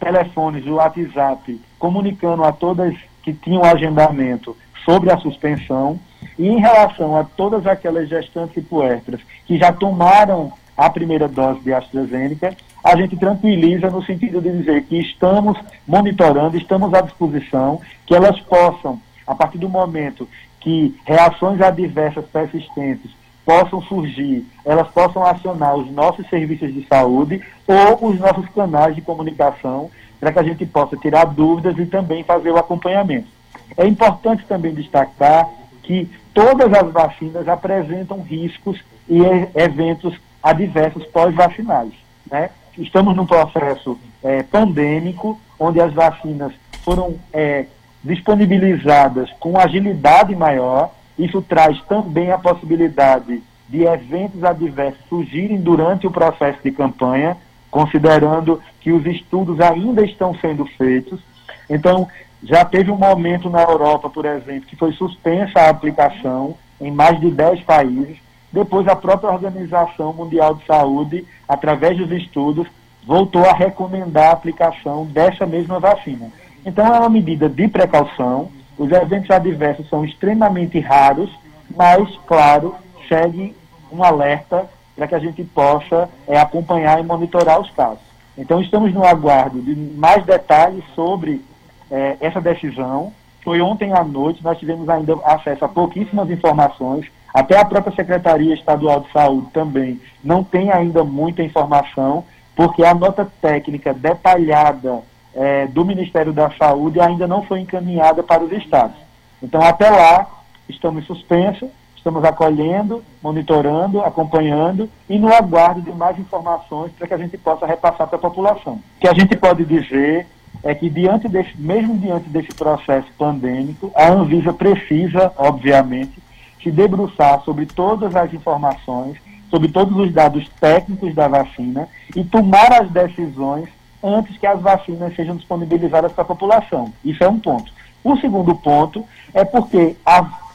[0.00, 5.98] telefones do WhatsApp comunicando a todas que tinham agendamento sobre a suspensão
[6.38, 11.60] e em relação a todas aquelas gestantes e puérperas que já tomaram a primeira dose
[11.60, 17.80] de AstraZeneca, a gente tranquiliza no sentido de dizer que estamos monitorando, estamos à disposição,
[18.04, 20.28] que elas possam, a partir do momento
[20.60, 23.10] que reações adversas persistentes
[23.46, 29.00] possam surgir, elas possam acionar os nossos serviços de saúde ou os nossos canais de
[29.00, 29.88] comunicação
[30.18, 33.28] para que a gente possa tirar dúvidas e também fazer o acompanhamento.
[33.76, 35.48] É importante também destacar
[35.82, 39.20] que todas as vacinas apresentam riscos e
[39.54, 41.92] eventos adversos pós-vacinais.
[42.30, 42.50] Né?
[42.76, 47.66] Estamos num processo é, pandêmico, onde as vacinas foram é,
[48.02, 50.90] disponibilizadas com agilidade maior.
[51.18, 57.36] Isso traz também a possibilidade de eventos adversos surgirem durante o processo de campanha,
[57.70, 61.20] considerando que os estudos ainda estão sendo feitos.
[61.68, 62.06] Então,
[62.42, 67.18] já teve um momento na Europa, por exemplo, que foi suspensa a aplicação em mais
[67.20, 68.18] de 10 países.
[68.52, 72.68] Depois, a própria Organização Mundial de Saúde, através dos estudos,
[73.04, 76.30] voltou a recomendar a aplicação dessa mesma vacina.
[76.64, 78.50] Então, é uma medida de precaução.
[78.78, 81.30] Os eventos adversos são extremamente raros,
[81.74, 82.74] mas, claro,
[83.08, 83.54] segue
[83.90, 88.04] um alerta para que a gente possa é, acompanhar e monitorar os casos.
[88.36, 91.42] Então, estamos no aguardo de mais detalhes sobre
[91.90, 93.12] é, essa decisão.
[93.42, 98.54] Foi ontem à noite, nós tivemos ainda acesso a pouquíssimas informações, até a própria Secretaria
[98.54, 102.24] Estadual de Saúde também não tem ainda muita informação,
[102.54, 105.02] porque a nota técnica detalhada
[105.36, 108.96] é, do Ministério da Saúde ainda não foi encaminhada para os estados.
[109.42, 110.26] Então, até lá,
[110.68, 117.18] estamos suspensos, estamos acolhendo, monitorando, acompanhando e no aguardo de mais informações para que a
[117.18, 118.74] gente possa repassar para a população.
[118.74, 120.26] O que a gente pode dizer
[120.62, 126.18] é que diante desse, mesmo diante desse processo pandêmico, a Anvisa precisa, obviamente,
[126.62, 129.18] se debruçar sobre todas as informações,
[129.50, 133.68] sobre todos os dados técnicos da vacina e tomar as decisões
[134.06, 136.92] antes que as vacinas sejam disponibilizadas para a população.
[137.04, 137.72] Isso é um ponto.
[138.04, 139.04] O segundo ponto
[139.34, 139.96] é porque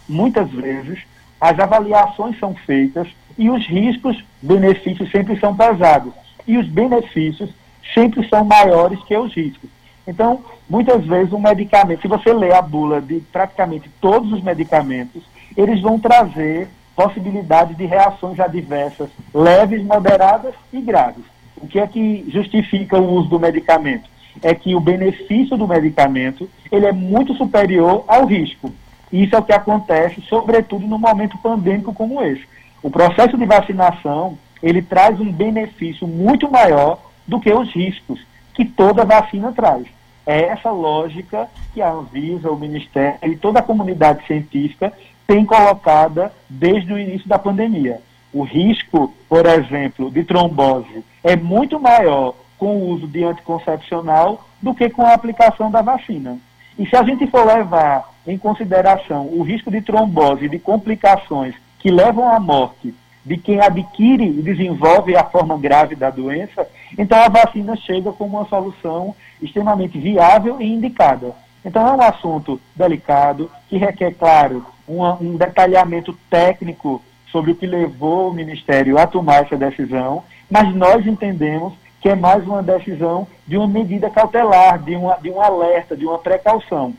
[0.07, 0.99] muitas vezes
[1.39, 6.13] as avaliações são feitas e os riscos, benefícios sempre são pesados.
[6.47, 7.49] E os benefícios
[7.93, 9.69] sempre são maiores que os riscos.
[10.07, 15.23] Então, muitas vezes um medicamento, se você ler a bula de praticamente todos os medicamentos,
[15.55, 21.23] eles vão trazer possibilidade de reações adversas leves, moderadas e graves.
[21.61, 24.09] O que é que justifica o uso do medicamento?
[24.41, 28.73] É que o benefício do medicamento ele é muito superior ao risco.
[29.11, 32.43] Isso é o que acontece, sobretudo no momento pandêmico como esse.
[32.81, 38.19] O processo de vacinação ele traz um benefício muito maior do que os riscos
[38.53, 39.85] que toda vacina traz.
[40.25, 44.93] É essa lógica que a Anvisa, o Ministério e toda a comunidade científica
[45.27, 47.99] tem colocada desde o início da pandemia.
[48.33, 54.73] O risco, por exemplo, de trombose é muito maior com o uso de anticoncepcional do
[54.73, 56.37] que com a aplicação da vacina.
[56.77, 61.55] E se a gente for levar em consideração o risco de trombose e de complicações
[61.79, 62.93] que levam à morte
[63.25, 66.67] de quem adquire e desenvolve a forma grave da doença,
[66.97, 71.33] então a vacina chega como uma solução extremamente viável e indicada.
[71.63, 77.01] Então é um assunto delicado, que requer, claro, uma, um detalhamento técnico
[77.31, 82.15] sobre o que levou o Ministério a tomar essa decisão, mas nós entendemos que é
[82.15, 86.93] mais uma decisão de uma medida cautelar, de, uma, de um alerta, de uma precaução.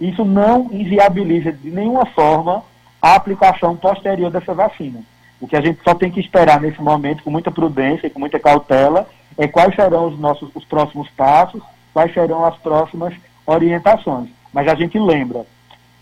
[0.00, 2.62] Isso não inviabiliza de nenhuma forma
[3.02, 5.00] a aplicação posterior dessa vacina.
[5.40, 8.20] O que a gente só tem que esperar nesse momento, com muita prudência e com
[8.20, 11.62] muita cautela, é quais serão os nossos os próximos passos,
[11.92, 13.12] quais serão as próximas
[13.44, 14.30] orientações.
[14.52, 15.44] Mas a gente lembra,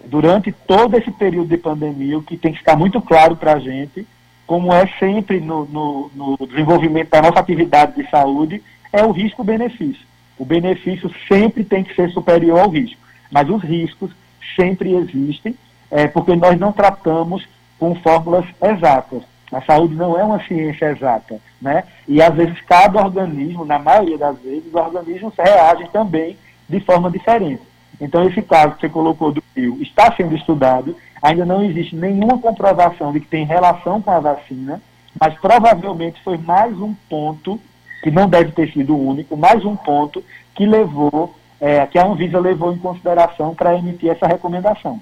[0.07, 3.59] durante todo esse período de pandemia, o que tem que ficar muito claro para a
[3.59, 4.07] gente,
[4.47, 10.07] como é sempre no, no, no desenvolvimento da nossa atividade de saúde, é o risco-benefício.
[10.39, 13.01] O benefício sempre tem que ser superior ao risco,
[13.31, 14.11] mas os riscos
[14.57, 15.55] sempre existem,
[15.91, 17.47] é, porque nós não tratamos
[17.79, 19.23] com fórmulas exatas.
[19.53, 21.85] A saúde não é uma ciência exata, né?
[22.09, 26.37] E às vezes cada organismo, na maioria das vezes, os organismos reagem também
[26.69, 27.63] de forma diferente.
[28.01, 32.39] Então esse caso que você colocou do Rio está sendo estudado, ainda não existe nenhuma
[32.39, 34.81] comprovação de que tem relação com a vacina,
[35.21, 37.61] mas provavelmente foi mais um ponto,
[38.03, 40.25] que não deve ter sido o único, mais um ponto
[40.55, 45.01] que levou, é, que a Anvisa levou em consideração para emitir essa recomendação.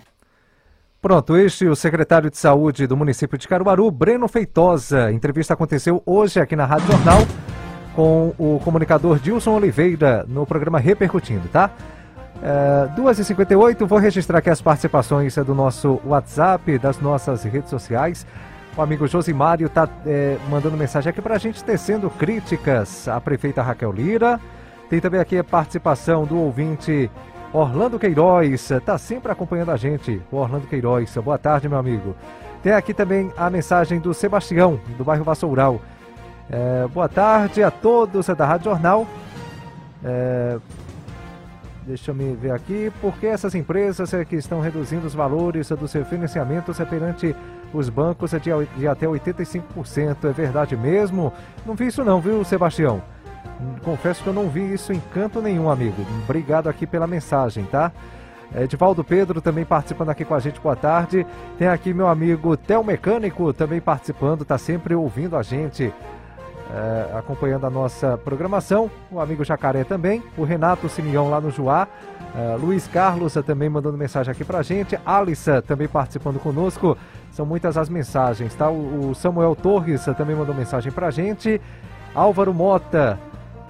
[1.01, 5.07] Pronto, este é o secretário de Saúde do município de Caruaru, Breno Feitosa.
[5.07, 7.21] A entrevista aconteceu hoje aqui na Rádio Jornal
[7.97, 11.71] com o comunicador Dilson Oliveira no programa Repercutindo, tá?
[12.43, 18.27] É, 2h58, vou registrar aqui as participações do nosso WhatsApp, das nossas redes sociais.
[18.77, 23.63] O amigo Josimário está é, mandando mensagem aqui para a gente tecendo críticas à prefeita
[23.63, 24.41] Raquel Lira.
[24.89, 27.11] Tem também aqui a participação do ouvinte
[27.53, 30.23] Orlando Queiroz está sempre acompanhando a gente.
[30.31, 32.15] O Orlando Queiroz, boa tarde, meu amigo.
[32.63, 35.81] Tem aqui também a mensagem do Sebastião, do bairro Vassoural.
[36.49, 39.07] É, boa tarde a todos da Rádio Jornal.
[40.05, 40.59] É,
[41.91, 42.93] deixa eu me ver aqui.
[43.01, 47.35] Por que essas empresas é que estão reduzindo os valores do seu financiamento perante
[47.73, 50.25] os bancos de, de até 85%?
[50.25, 51.33] É verdade mesmo?
[51.67, 53.03] Não vi isso não, viu, Sebastião?
[53.83, 56.07] Confesso que eu não vi isso em canto nenhum, amigo.
[56.25, 57.93] Obrigado aqui pela mensagem, tá?
[58.55, 61.27] Edivaldo Pedro também participando aqui com a gente, boa tarde.
[61.59, 65.93] Tem aqui meu amigo Tel Mecânico também participando, tá sempre ouvindo a gente,
[66.75, 68.91] é, acompanhando a nossa programação.
[69.11, 71.89] O amigo Jacaré também, o Renato Simeão lá no Juá.
[72.37, 74.99] É, Luiz Carlos também mandando mensagem aqui pra gente.
[75.05, 76.97] Alissa também participando conosco.
[77.33, 78.69] São muitas as mensagens, tá?
[78.71, 81.61] O, o Samuel Torres também mandou mensagem pra gente.
[82.15, 83.19] Álvaro Mota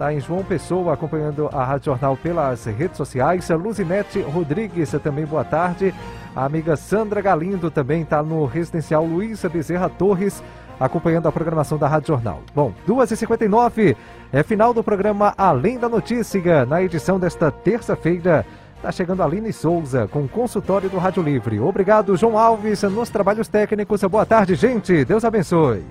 [0.00, 3.50] Está em João Pessoa, acompanhando a Rádio Jornal pelas redes sociais.
[3.50, 5.94] Luzinete Rodrigues, também boa tarde.
[6.34, 10.42] A amiga Sandra Galindo também está no residencial Luísa Bezerra Torres,
[10.80, 12.42] acompanhando a programação da Rádio Jornal.
[12.54, 13.94] Bom, 2h59
[14.32, 18.46] é final do programa Além da Notícia, na edição desta terça-feira.
[18.76, 21.60] Está chegando a Aline Souza com o consultório do Rádio Livre.
[21.60, 24.00] Obrigado, João Alves, nos trabalhos técnicos.
[24.04, 25.04] Boa tarde, gente.
[25.04, 25.84] Deus abençoe.